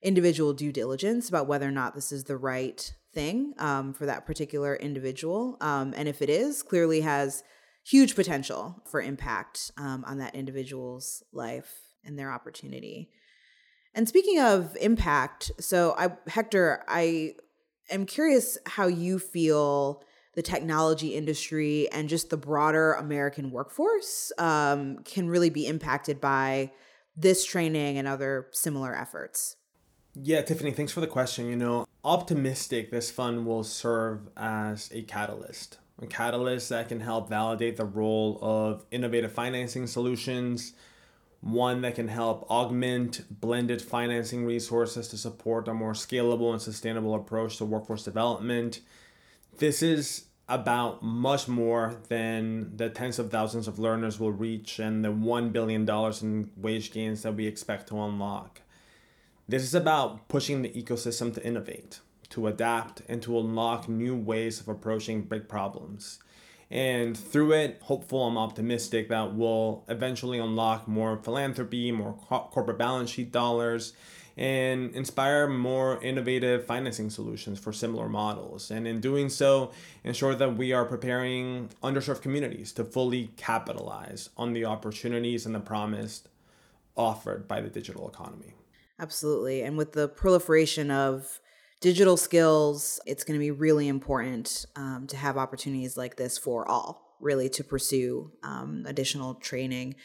individual 0.03 0.53
due 0.53 0.73
diligence 0.73 1.29
about 1.29 1.47
whether 1.47 1.69
or 1.69 1.73
not 1.73 1.95
this 1.95 2.11
is 2.11 2.25
the 2.25 2.37
right 2.37 2.93
thing 3.15 3.55
um, 3.59 3.93
for 3.93 4.07
that 4.07 4.27
particular 4.27 4.75
individual. 4.75 5.57
Um, 5.61 5.95
and 5.97 6.09
if 6.09 6.21
it 6.21 6.31
is, 6.31 6.65
clearly 6.65 7.03
has 7.03 7.45
huge 7.85 8.17
potential 8.17 8.83
for 8.91 9.01
impact 9.01 9.71
um, 9.77 10.05
on 10.05 10.19
that 10.19 10.35
individual's 10.35 11.23
life 11.33 11.92
and 12.05 12.19
their 12.19 12.33
opportunity. 12.33 13.11
And 13.95 14.09
speaking 14.09 14.41
of 14.41 14.77
impact, 14.81 15.53
so 15.61 15.95
I, 15.99 16.13
Hector, 16.29 16.85
I 16.89 17.35
am 17.91 18.07
curious 18.07 18.57
how 18.67 18.87
you 18.87 19.19
feel 19.19 20.03
the 20.35 20.43
technology 20.43 21.09
industry 21.09 21.91
and 21.93 22.09
just 22.09 22.31
the 22.31 22.39
broader 22.39 22.95
American 22.95 23.51
workforce 23.51 24.33
um, 24.39 24.99
can 25.05 25.29
really 25.29 25.51
be 25.51 25.67
impacted 25.67 26.21
by 26.21 26.73
this 27.17 27.45
training 27.45 27.99
and 27.99 28.09
other 28.09 28.47
similar 28.53 28.97
efforts. 28.97 29.57
Yeah, 30.15 30.43
Tiffany, 30.43 30.73
thanks 30.73 30.93
for 30.93 31.01
the 31.01 31.07
question. 31.07 31.49
You 31.49 31.57
know, 31.57 31.87
optimistic 32.05 32.91
this 32.91 33.11
fund 33.11 33.47
will 33.47 33.65
serve 33.65 34.29
as 34.37 34.91
a 34.93 35.03
catalyst, 35.03 35.79
a 36.01 36.07
catalyst 36.07 36.71
that 36.71 36.89
can 36.89 37.01
help 37.01 37.29
validate 37.29 37.77
the 37.77 37.85
role 37.85 38.39
of 38.41 38.87
innovative 38.91 39.33
financing 39.33 39.87
solutions 39.87 40.73
one 41.43 41.81
that 41.83 41.97
can 41.97 42.07
help 42.07 42.49
augment 42.49 43.41
blended 43.41 43.83
financing 43.83 44.47
resources 44.47 45.09
to 45.09 45.19
support 45.19 45.67
a 45.67 45.75
more 45.75 45.93
scalable 45.93 46.53
and 46.53 46.63
sustainable 46.63 47.15
approach 47.15 47.59
to 47.59 47.65
workforce 47.65 48.05
development. 48.05 48.81
This 49.59 49.83
is 49.83 50.27
about 50.49 51.03
much 51.03 51.49
more 51.49 51.97
than 52.09 52.77
the 52.77 52.89
tens 52.89 53.19
of 53.19 53.31
thousands 53.31 53.67
of 53.67 53.81
learners 53.81 54.21
will 54.21 54.31
reach 54.31 54.79
and 54.79 55.05
the 55.05 55.09
$1 55.09 55.53
billion 55.53 55.89
in 56.23 56.51
wage 56.57 56.93
gains 56.93 57.23
that 57.23 57.35
we 57.35 57.47
expect 57.47 57.89
to 57.89 58.01
unlock. 58.01 58.61
This 59.49 59.65
is 59.65 59.75
about 59.75 60.29
pushing 60.29 60.63
the 60.63 60.71
ecosystem 60.71 61.35
to 61.35 61.45
innovate, 61.45 62.01
to 62.31 62.47
adapt, 62.47 63.03
and 63.09 63.21
to 63.23 63.39
unlock 63.39 63.89
new 63.89 64.15
ways 64.15 64.61
of 64.61 64.69
approaching 64.69 65.23
big 65.23 65.49
problems. 65.49 66.21
And 66.73 67.15
through 67.15 67.53
it, 67.53 67.81
hopeful, 67.83 68.27
I'm 68.27 68.39
optimistic 68.39 69.11
that 69.11 69.35
we'll 69.35 69.85
eventually 69.89 70.39
unlock 70.39 70.89
more 70.89 71.19
philanthropy, 71.19 71.93
more 71.93 72.17
co- 72.31 72.49
corporate 72.51 72.79
balance 72.79 73.11
sheet 73.11 73.31
dollars, 73.31 73.93
and 74.39 74.95
inspire 74.95 75.47
more 75.49 76.03
innovative 76.03 76.65
financing 76.65 77.11
solutions 77.11 77.59
for 77.59 77.75
similar 77.75 78.09
models. 78.09 78.71
And 78.71 78.89
in 78.89 79.01
doing 79.01 79.29
so, 79.29 79.73
ensure 80.03 80.35
that 80.35 80.57
we 80.57 80.73
are 80.73 80.87
preparing 80.87 81.69
underserved 81.83 82.23
communities 82.23 82.73
to 82.73 82.85
fully 82.85 83.33
capitalize 83.37 84.31
on 84.39 84.55
the 84.55 84.65
opportunities 84.65 85.45
and 85.45 85.55
the 85.55 85.61
promise 85.61 86.23
offered 86.97 87.47
by 87.47 87.61
the 87.61 87.69
digital 87.69 88.09
economy. 88.09 88.55
Absolutely. 88.99 89.61
And 89.61 89.77
with 89.77 89.93
the 89.93 90.09
proliferation 90.09 90.91
of 90.91 91.39
digital 91.83 92.17
skills, 92.17 93.01
it's 93.07 93.25
going 93.25 93.39
to 93.39 93.45
be 93.45 93.51
really 93.51 93.89
important 93.89 94.65
um, 94.77 95.07
to 95.09 95.17
have 95.17 95.37
opportunities 95.37 95.97
like 95.97 96.17
this 96.17 96.39
for 96.39 96.67
all, 96.67 97.17
really, 97.21 97.51
to 97.51 97.65
pursue 97.65 98.31
um, 98.43 98.85
additional 98.87 99.35
training. 99.35 99.97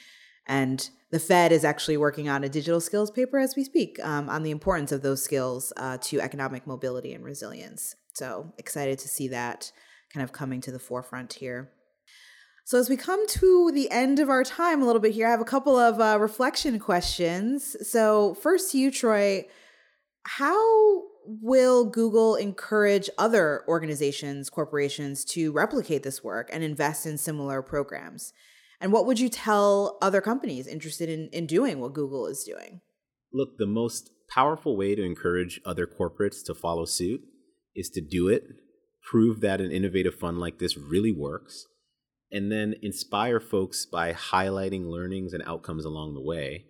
And 0.47 0.89
the 1.11 1.19
Fed 1.19 1.51
is 1.51 1.63
actually 1.63 1.97
working 1.97 2.27
on 2.27 2.43
a 2.43 2.49
digital 2.49 2.81
skills 2.81 3.11
paper 3.11 3.37
as 3.37 3.55
we 3.55 3.63
speak 3.63 3.99
um, 4.03 4.27
on 4.27 4.43
the 4.43 4.51
importance 4.51 4.91
of 4.91 5.03
those 5.03 5.23
skills 5.23 5.71
uh, 5.77 5.97
to 6.01 6.19
economic 6.19 6.65
mobility 6.65 7.13
and 7.13 7.23
resilience. 7.23 7.95
So 8.13 8.51
excited 8.57 8.97
to 8.99 9.07
see 9.07 9.27
that 9.27 9.71
kind 10.11 10.23
of 10.23 10.31
coming 10.31 10.59
to 10.61 10.71
the 10.71 10.79
forefront 10.79 11.33
here. 11.33 11.69
So, 12.65 12.77
as 12.77 12.89
we 12.89 12.97
come 12.97 13.25
to 13.27 13.71
the 13.73 13.89
end 13.91 14.19
of 14.19 14.29
our 14.29 14.43
time 14.43 14.81
a 14.81 14.85
little 14.85 14.99
bit 14.99 15.13
here, 15.13 15.25
I 15.25 15.31
have 15.31 15.39
a 15.39 15.45
couple 15.45 15.77
of 15.77 16.01
uh, 16.01 16.17
reflection 16.19 16.79
questions. 16.79 17.77
So, 17.89 18.33
first 18.33 18.73
you, 18.73 18.91
Troy, 18.91 19.45
how 20.23 21.03
will 21.27 21.85
Google 21.85 22.35
encourage 22.35 23.09
other 23.17 23.63
organizations, 23.67 24.49
corporations 24.49 25.25
to 25.25 25.51
replicate 25.51 26.03
this 26.03 26.23
work 26.23 26.49
and 26.51 26.63
invest 26.63 27.05
in 27.05 27.17
similar 27.17 27.61
programs? 27.61 28.33
And 28.79 28.93
what 28.93 29.05
would 29.05 29.19
you 29.19 29.29
tell 29.29 29.97
other 30.01 30.21
companies 30.21 30.67
interested 30.67 31.09
in, 31.09 31.29
in 31.29 31.45
doing 31.45 31.79
what 31.79 31.93
Google 31.93 32.27
is 32.27 32.43
doing? 32.43 32.81
Look, 33.33 33.57
the 33.57 33.65
most 33.65 34.11
powerful 34.29 34.77
way 34.77 34.95
to 34.95 35.03
encourage 35.03 35.59
other 35.65 35.87
corporates 35.87 36.43
to 36.45 36.53
follow 36.53 36.85
suit 36.85 37.21
is 37.75 37.89
to 37.89 38.01
do 38.01 38.27
it, 38.27 38.43
prove 39.03 39.41
that 39.41 39.61
an 39.61 39.71
innovative 39.71 40.15
fund 40.15 40.39
like 40.39 40.59
this 40.59 40.77
really 40.77 41.11
works, 41.11 41.65
and 42.31 42.51
then 42.51 42.75
inspire 42.81 43.39
folks 43.39 43.85
by 43.85 44.13
highlighting 44.13 44.89
learnings 44.89 45.33
and 45.33 45.43
outcomes 45.45 45.85
along 45.85 46.13
the 46.13 46.21
way 46.21 46.65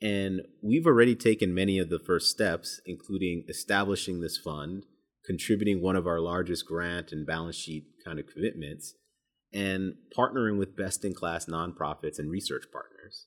and 0.00 0.42
we've 0.62 0.86
already 0.86 1.14
taken 1.14 1.54
many 1.54 1.78
of 1.78 1.90
the 1.90 1.98
first 1.98 2.30
steps, 2.30 2.80
including 2.86 3.44
establishing 3.48 4.20
this 4.20 4.38
fund, 4.38 4.84
contributing 5.24 5.82
one 5.82 5.96
of 5.96 6.06
our 6.06 6.20
largest 6.20 6.66
grant 6.66 7.12
and 7.12 7.26
balance 7.26 7.56
sheet 7.56 7.86
kind 8.04 8.18
of 8.18 8.26
commitments, 8.26 8.94
and 9.52 9.94
partnering 10.16 10.58
with 10.58 10.76
best 10.76 11.04
in 11.04 11.14
class 11.14 11.46
nonprofits 11.46 12.18
and 12.18 12.30
research 12.30 12.66
partners. 12.72 13.26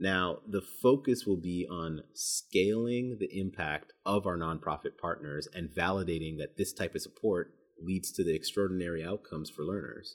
Now, 0.00 0.38
the 0.48 0.62
focus 0.62 1.26
will 1.26 1.40
be 1.40 1.66
on 1.68 2.02
scaling 2.14 3.16
the 3.18 3.28
impact 3.38 3.92
of 4.06 4.26
our 4.26 4.36
nonprofit 4.36 4.96
partners 5.00 5.48
and 5.52 5.70
validating 5.70 6.38
that 6.38 6.56
this 6.56 6.72
type 6.72 6.94
of 6.94 7.02
support 7.02 7.52
leads 7.82 8.12
to 8.12 8.24
the 8.24 8.34
extraordinary 8.34 9.04
outcomes 9.04 9.50
for 9.50 9.62
learners. 9.62 10.14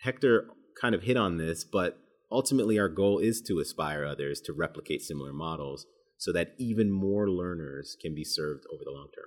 Hector 0.00 0.48
kind 0.80 0.94
of 0.94 1.02
hit 1.02 1.16
on 1.16 1.36
this, 1.36 1.62
but 1.62 1.98
ultimately 2.32 2.78
our 2.78 2.88
goal 2.88 3.18
is 3.18 3.40
to 3.42 3.60
aspire 3.60 4.04
others 4.04 4.40
to 4.42 4.52
replicate 4.52 5.02
similar 5.02 5.32
models 5.32 5.86
so 6.16 6.32
that 6.32 6.54
even 6.58 6.90
more 6.90 7.28
learners 7.28 7.96
can 8.00 8.14
be 8.14 8.24
served 8.24 8.64
over 8.72 8.82
the 8.84 8.90
long 8.90 9.08
term. 9.14 9.26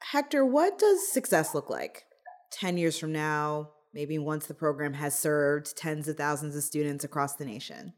Hector, 0.00 0.44
what 0.44 0.78
does 0.78 1.12
success 1.12 1.54
look 1.54 1.68
like 1.68 2.04
10 2.52 2.76
years 2.76 2.98
from 2.98 3.12
now, 3.12 3.70
maybe 3.92 4.18
once 4.18 4.46
the 4.46 4.54
program 4.54 4.94
has 4.94 5.18
served 5.18 5.76
tens 5.76 6.06
of 6.08 6.16
thousands 6.16 6.56
of 6.56 6.62
students 6.62 7.04
across 7.04 7.34
the 7.34 7.44
nation? 7.44 7.92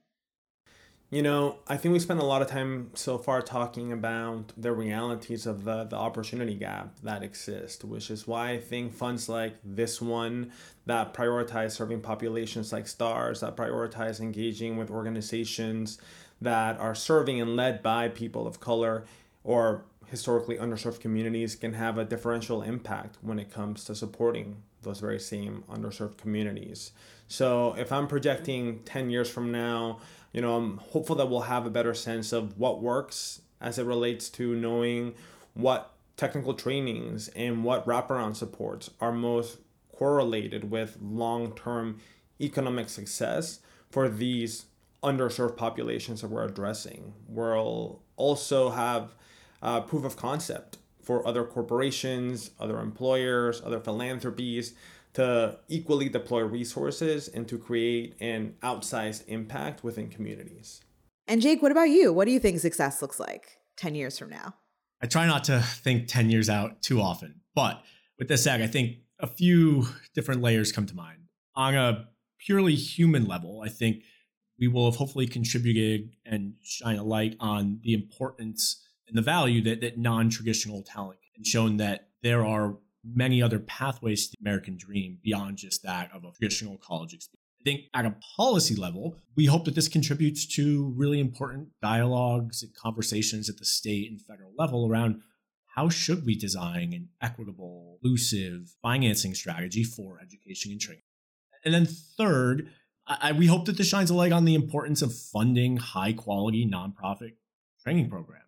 You 1.10 1.22
know, 1.22 1.60
I 1.66 1.78
think 1.78 1.94
we 1.94 2.00
spent 2.00 2.20
a 2.20 2.24
lot 2.24 2.42
of 2.42 2.48
time 2.48 2.90
so 2.92 3.16
far 3.16 3.40
talking 3.40 3.92
about 3.92 4.52
the 4.58 4.72
realities 4.72 5.46
of 5.46 5.64
the, 5.64 5.84
the 5.84 5.96
opportunity 5.96 6.54
gap 6.54 7.00
that 7.02 7.22
exists, 7.22 7.82
which 7.82 8.10
is 8.10 8.26
why 8.26 8.50
I 8.50 8.58
think 8.58 8.92
funds 8.92 9.26
like 9.26 9.54
this 9.64 10.02
one 10.02 10.52
that 10.84 11.14
prioritize 11.14 11.70
serving 11.70 12.02
populations 12.02 12.74
like 12.74 12.86
STARS, 12.86 13.40
that 13.40 13.56
prioritize 13.56 14.20
engaging 14.20 14.76
with 14.76 14.90
organizations 14.90 15.96
that 16.42 16.78
are 16.78 16.94
serving 16.94 17.40
and 17.40 17.56
led 17.56 17.82
by 17.82 18.10
people 18.10 18.46
of 18.46 18.60
color 18.60 19.06
or 19.44 19.84
historically 20.08 20.58
underserved 20.58 21.00
communities 21.00 21.54
can 21.54 21.72
have 21.72 21.96
a 21.96 22.04
differential 22.04 22.60
impact 22.60 23.16
when 23.22 23.38
it 23.38 23.50
comes 23.50 23.82
to 23.84 23.94
supporting 23.94 24.62
those 24.82 25.00
very 25.00 25.18
same 25.18 25.64
underserved 25.70 26.18
communities. 26.18 26.92
So 27.28 27.74
if 27.78 27.92
I'm 27.92 28.06
projecting 28.06 28.80
10 28.84 29.10
years 29.10 29.28
from 29.28 29.50
now, 29.50 30.00
you 30.32 30.40
know, 30.40 30.56
I'm 30.56 30.78
hopeful 30.78 31.16
that 31.16 31.28
we'll 31.28 31.42
have 31.42 31.66
a 31.66 31.70
better 31.70 31.94
sense 31.94 32.32
of 32.32 32.58
what 32.58 32.82
works 32.82 33.42
as 33.60 33.78
it 33.78 33.84
relates 33.84 34.28
to 34.30 34.54
knowing 34.54 35.14
what 35.54 35.92
technical 36.16 36.54
trainings 36.54 37.28
and 37.28 37.64
what 37.64 37.86
wraparound 37.86 38.36
supports 38.36 38.90
are 39.00 39.12
most 39.12 39.58
correlated 39.96 40.70
with 40.70 40.98
long 41.00 41.52
term 41.54 42.00
economic 42.40 42.88
success 42.88 43.60
for 43.90 44.08
these 44.08 44.66
underserved 45.02 45.56
populations 45.56 46.20
that 46.20 46.28
we're 46.28 46.44
addressing. 46.44 47.14
We'll 47.28 48.00
also 48.16 48.70
have 48.70 49.14
uh, 49.62 49.80
proof 49.80 50.04
of 50.04 50.16
concept 50.16 50.78
for 51.02 51.26
other 51.26 51.44
corporations, 51.44 52.50
other 52.60 52.80
employers, 52.80 53.62
other 53.64 53.80
philanthropies 53.80 54.74
to 55.18 55.58
equally 55.66 56.08
deploy 56.08 56.42
resources 56.42 57.26
and 57.26 57.48
to 57.48 57.58
create 57.58 58.14
an 58.20 58.54
outsized 58.62 59.24
impact 59.26 59.82
within 59.82 60.08
communities. 60.08 60.80
And 61.26 61.42
Jake, 61.42 61.60
what 61.60 61.72
about 61.72 61.90
you? 61.90 62.12
What 62.12 62.26
do 62.26 62.30
you 62.30 62.38
think 62.38 62.60
success 62.60 63.02
looks 63.02 63.18
like 63.18 63.58
10 63.78 63.96
years 63.96 64.16
from 64.16 64.30
now? 64.30 64.54
I 65.02 65.08
try 65.08 65.26
not 65.26 65.42
to 65.44 65.60
think 65.60 66.06
10 66.06 66.30
years 66.30 66.48
out 66.48 66.82
too 66.82 67.00
often, 67.00 67.40
but 67.56 67.82
with 68.16 68.28
this 68.28 68.44
said, 68.44 68.62
I 68.62 68.68
think 68.68 68.98
a 69.18 69.26
few 69.26 69.88
different 70.14 70.40
layers 70.40 70.70
come 70.70 70.86
to 70.86 70.94
mind. 70.94 71.18
On 71.56 71.74
a 71.74 72.06
purely 72.38 72.76
human 72.76 73.26
level, 73.26 73.60
I 73.66 73.70
think 73.70 74.04
we 74.56 74.68
will 74.68 74.84
have 74.84 74.98
hopefully 74.98 75.26
contributed 75.26 76.14
and 76.24 76.54
shine 76.62 76.96
a 76.96 77.02
light 77.02 77.34
on 77.40 77.80
the 77.82 77.92
importance 77.92 78.86
and 79.08 79.18
the 79.18 79.22
value 79.22 79.62
that, 79.62 79.80
that 79.80 79.98
non-traditional 79.98 80.84
talent 80.84 81.18
and 81.36 81.44
shown 81.44 81.78
that 81.78 82.10
there 82.22 82.46
are 82.46 82.76
many 83.14 83.42
other 83.42 83.58
pathways 83.58 84.26
to 84.26 84.32
the 84.32 84.42
American 84.42 84.76
dream 84.76 85.18
beyond 85.22 85.56
just 85.58 85.82
that 85.82 86.10
of 86.14 86.24
a 86.24 86.32
traditional 86.32 86.78
college 86.78 87.14
experience. 87.14 87.44
I 87.60 87.64
think 87.64 87.80
at 87.94 88.06
a 88.06 88.14
policy 88.36 88.76
level, 88.76 89.16
we 89.36 89.46
hope 89.46 89.64
that 89.64 89.74
this 89.74 89.88
contributes 89.88 90.46
to 90.54 90.92
really 90.96 91.18
important 91.18 91.68
dialogues 91.82 92.62
and 92.62 92.74
conversations 92.74 93.48
at 93.48 93.58
the 93.58 93.64
state 93.64 94.10
and 94.10 94.20
federal 94.20 94.52
level 94.56 94.88
around 94.88 95.22
how 95.74 95.88
should 95.88 96.24
we 96.24 96.36
design 96.36 96.92
an 96.92 97.08
equitable, 97.20 97.98
inclusive 98.02 98.74
financing 98.82 99.34
strategy 99.34 99.84
for 99.84 100.20
education 100.20 100.72
and 100.72 100.80
training. 100.80 101.02
And 101.64 101.74
then 101.74 101.86
third, 101.86 102.70
I, 103.06 103.32
we 103.32 103.46
hope 103.46 103.64
that 103.66 103.76
this 103.76 103.88
shines 103.88 104.10
a 104.10 104.14
light 104.14 104.32
on 104.32 104.44
the 104.44 104.54
importance 104.54 105.02
of 105.02 105.14
funding 105.14 105.76
high 105.78 106.12
quality 106.12 106.68
nonprofit 106.68 107.34
training 107.82 108.10
programs. 108.10 108.44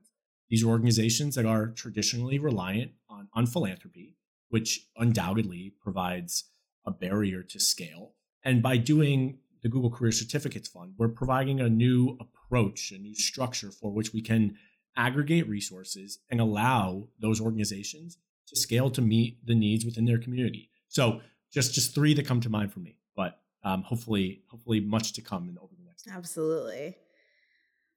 These 0.49 0.65
are 0.65 0.69
organizations 0.69 1.35
that 1.37 1.47
are 1.47 1.69
traditionally 1.69 2.39
reliant 2.39 2.93
on, 3.09 3.29
on 3.33 3.47
philanthropy 3.47 4.17
which 4.51 4.87
undoubtedly 4.97 5.73
provides 5.81 6.45
a 6.85 6.91
barrier 6.91 7.43
to 7.43 7.59
scale. 7.59 8.13
And 8.45 8.63
by 8.63 8.77
doing 8.77 9.39
the 9.63 9.69
Google 9.69 9.91
Career 9.91 10.13
Certificates 10.13 10.69
Fund, 10.69 10.95
we're 10.99 11.09
providing 11.09 11.61
a 11.61 11.69
new 11.69 12.17
approach, 12.21 12.93
a 12.93 12.99
new 12.99 13.15
structure 13.15 13.71
for 13.71 13.91
which 13.91 14.13
we 14.13 14.23
can 14.23 14.57
aggregate 14.97 15.49
resources 15.49 16.19
and 16.31 16.41
allow 16.41 17.09
those 17.21 17.41
organizations 17.41 18.19
to 18.49 18.57
scale 18.57 18.91
to 18.91 19.01
meet 19.01 19.45
the 19.47 19.55
needs 19.55 19.85
within 19.85 20.05
their 20.05 20.19
community. 20.19 20.71
So 20.89 21.21
just 21.53 21.75
just 21.75 21.95
three 21.95 22.15
that 22.15 22.27
come 22.27 22.41
to 22.41 22.51
mind 22.51 22.73
for 22.73 22.81
me, 22.81 22.97
but 23.15 23.41
um, 23.65 23.83
hopefully 23.83 24.43
hopefully 24.51 24.81
much 24.81 25.13
to 25.15 25.23
come 25.23 25.49
in 25.49 25.59
over 25.59 25.73
the 25.77 25.85
next. 25.85 26.09
Absolutely. 26.09 26.97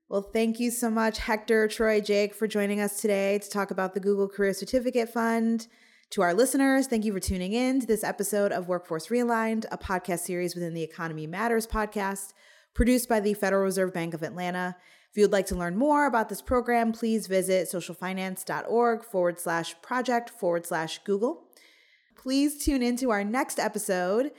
Well, 0.10 0.22
thank 0.22 0.60
you 0.60 0.70
so 0.70 0.92
much, 0.92 1.18
Hector, 1.18 1.68
Troy, 1.68 2.00
Jake, 2.00 2.36
for 2.36 2.46
joining 2.46 2.80
us 2.80 3.02
today 3.02 3.40
to 3.40 3.50
talk 3.50 3.72
about 3.72 3.94
the 3.94 4.00
Google 4.00 4.28
Career 4.30 4.54
Certificate 4.54 5.10
Fund. 5.10 5.68
To 6.14 6.22
our 6.22 6.36
listeners, 6.36 6.86
thank 6.86 7.06
you 7.06 7.12
for 7.12 7.20
tuning 7.20 7.54
in 7.54 7.80
to 7.80 7.88
this 7.88 8.04
episode 8.04 8.52
of 8.52 8.68
Workforce 8.68 9.08
Realigned, 9.08 9.66
a 9.72 9.80
podcast 9.80 10.20
series 10.20 10.54
within 10.54 10.76
the 10.76 10.84
Economy 10.84 11.26
Matters 11.26 11.66
podcast, 11.66 12.34
produced 12.76 13.10
by 13.10 13.20
the 13.20 13.34
Federal 13.34 13.64
Reserve 13.64 13.96
Bank 13.96 14.14
of 14.14 14.22
Atlanta. 14.22 14.76
If 15.10 15.18
you'd 15.18 15.32
like 15.32 15.48
to 15.48 15.56
learn 15.56 15.76
more 15.76 16.06
about 16.06 16.30
this 16.30 16.40
program, 16.40 16.92
please 16.92 17.26
visit 17.26 17.68
socialfinance.org 17.68 19.04
forward 19.04 19.40
slash 19.40 19.74
project 19.82 20.30
forward 20.30 20.68
slash 20.68 21.00
Google. 21.04 21.46
Please 22.16 22.64
tune 22.64 22.84
into 22.84 23.10
our 23.10 23.24
next 23.24 23.58
episode, 23.58 24.34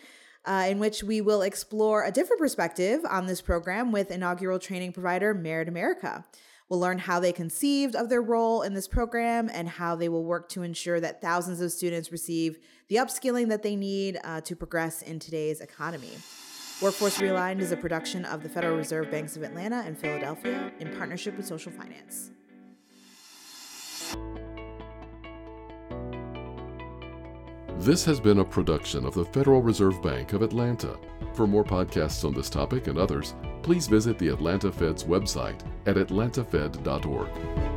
uh, 0.45 0.67
in 0.69 0.79
which 0.79 1.03
we 1.03 1.21
will 1.21 1.43
explore 1.43 2.05
a 2.05 2.13
different 2.13 2.39
perspective 2.39 3.01
on 3.11 3.27
this 3.27 3.41
program 3.41 3.91
with 3.91 4.13
inaugural 4.13 4.61
training 4.61 4.93
provider 4.93 5.35
Merit 5.35 5.69
America. 5.69 6.25
We'll 6.69 6.81
learn 6.81 6.99
how 6.99 7.21
they 7.21 7.33
conceived 7.33 7.95
of 7.95 8.09
their 8.09 8.23
role 8.23 8.63
in 8.63 8.73
this 8.73 8.89
program 8.89 9.51
and 9.53 9.69
how 9.69 9.97
they 9.97 10.09
will 10.09 10.25
work 10.25 10.49
to 10.51 10.63
ensure 10.63 10.99
that 10.99 11.21
thousands 11.21 11.61
of 11.61 11.73
students 11.73 12.11
receive 12.11 12.59
the 12.89 12.97
upskilling 12.97 13.49
that 13.49 13.63
they 13.63 13.77
need 13.77 14.19
uh, 14.25 14.41
to 14.43 14.57
progress 14.57 15.03
in 15.03 15.19
today's 15.19 15.61
economy. 15.61 16.13
Workforce 16.81 17.19
Realigned 17.19 17.61
is 17.61 17.71
a 17.71 17.77
production 17.77 18.25
of 18.25 18.43
the 18.43 18.49
Federal 18.49 18.77
Reserve 18.77 19.11
Banks 19.11 19.37
of 19.37 19.43
Atlanta 19.43 19.83
and 19.87 19.97
Philadelphia 19.97 20.73
in 20.81 20.95
partnership 20.97 21.37
with 21.37 21.47
Social 21.47 21.71
Finance. 21.71 22.31
This 27.79 28.05
has 28.07 28.19
been 28.19 28.39
a 28.39 28.45
production 28.45 29.05
of 29.05 29.15
the 29.15 29.27
Federal 29.27 29.61
Reserve 29.61 30.03
Bank 30.03 30.33
of 30.33 30.41
Atlanta. 30.43 30.97
For 31.35 31.49
more 31.49 31.65
podcasts 31.65 32.25
on 32.25 32.33
this 32.33 32.49
topic 32.49 32.87
and 32.87 32.97
others, 32.97 33.35
please 33.63 33.89
visit 33.89 34.19
the 34.19 34.29
Atlanta 34.29 34.71
Fed's 34.71 35.03
website 35.03 35.61
at 35.85 35.97
atlantafed.org. 35.97 37.74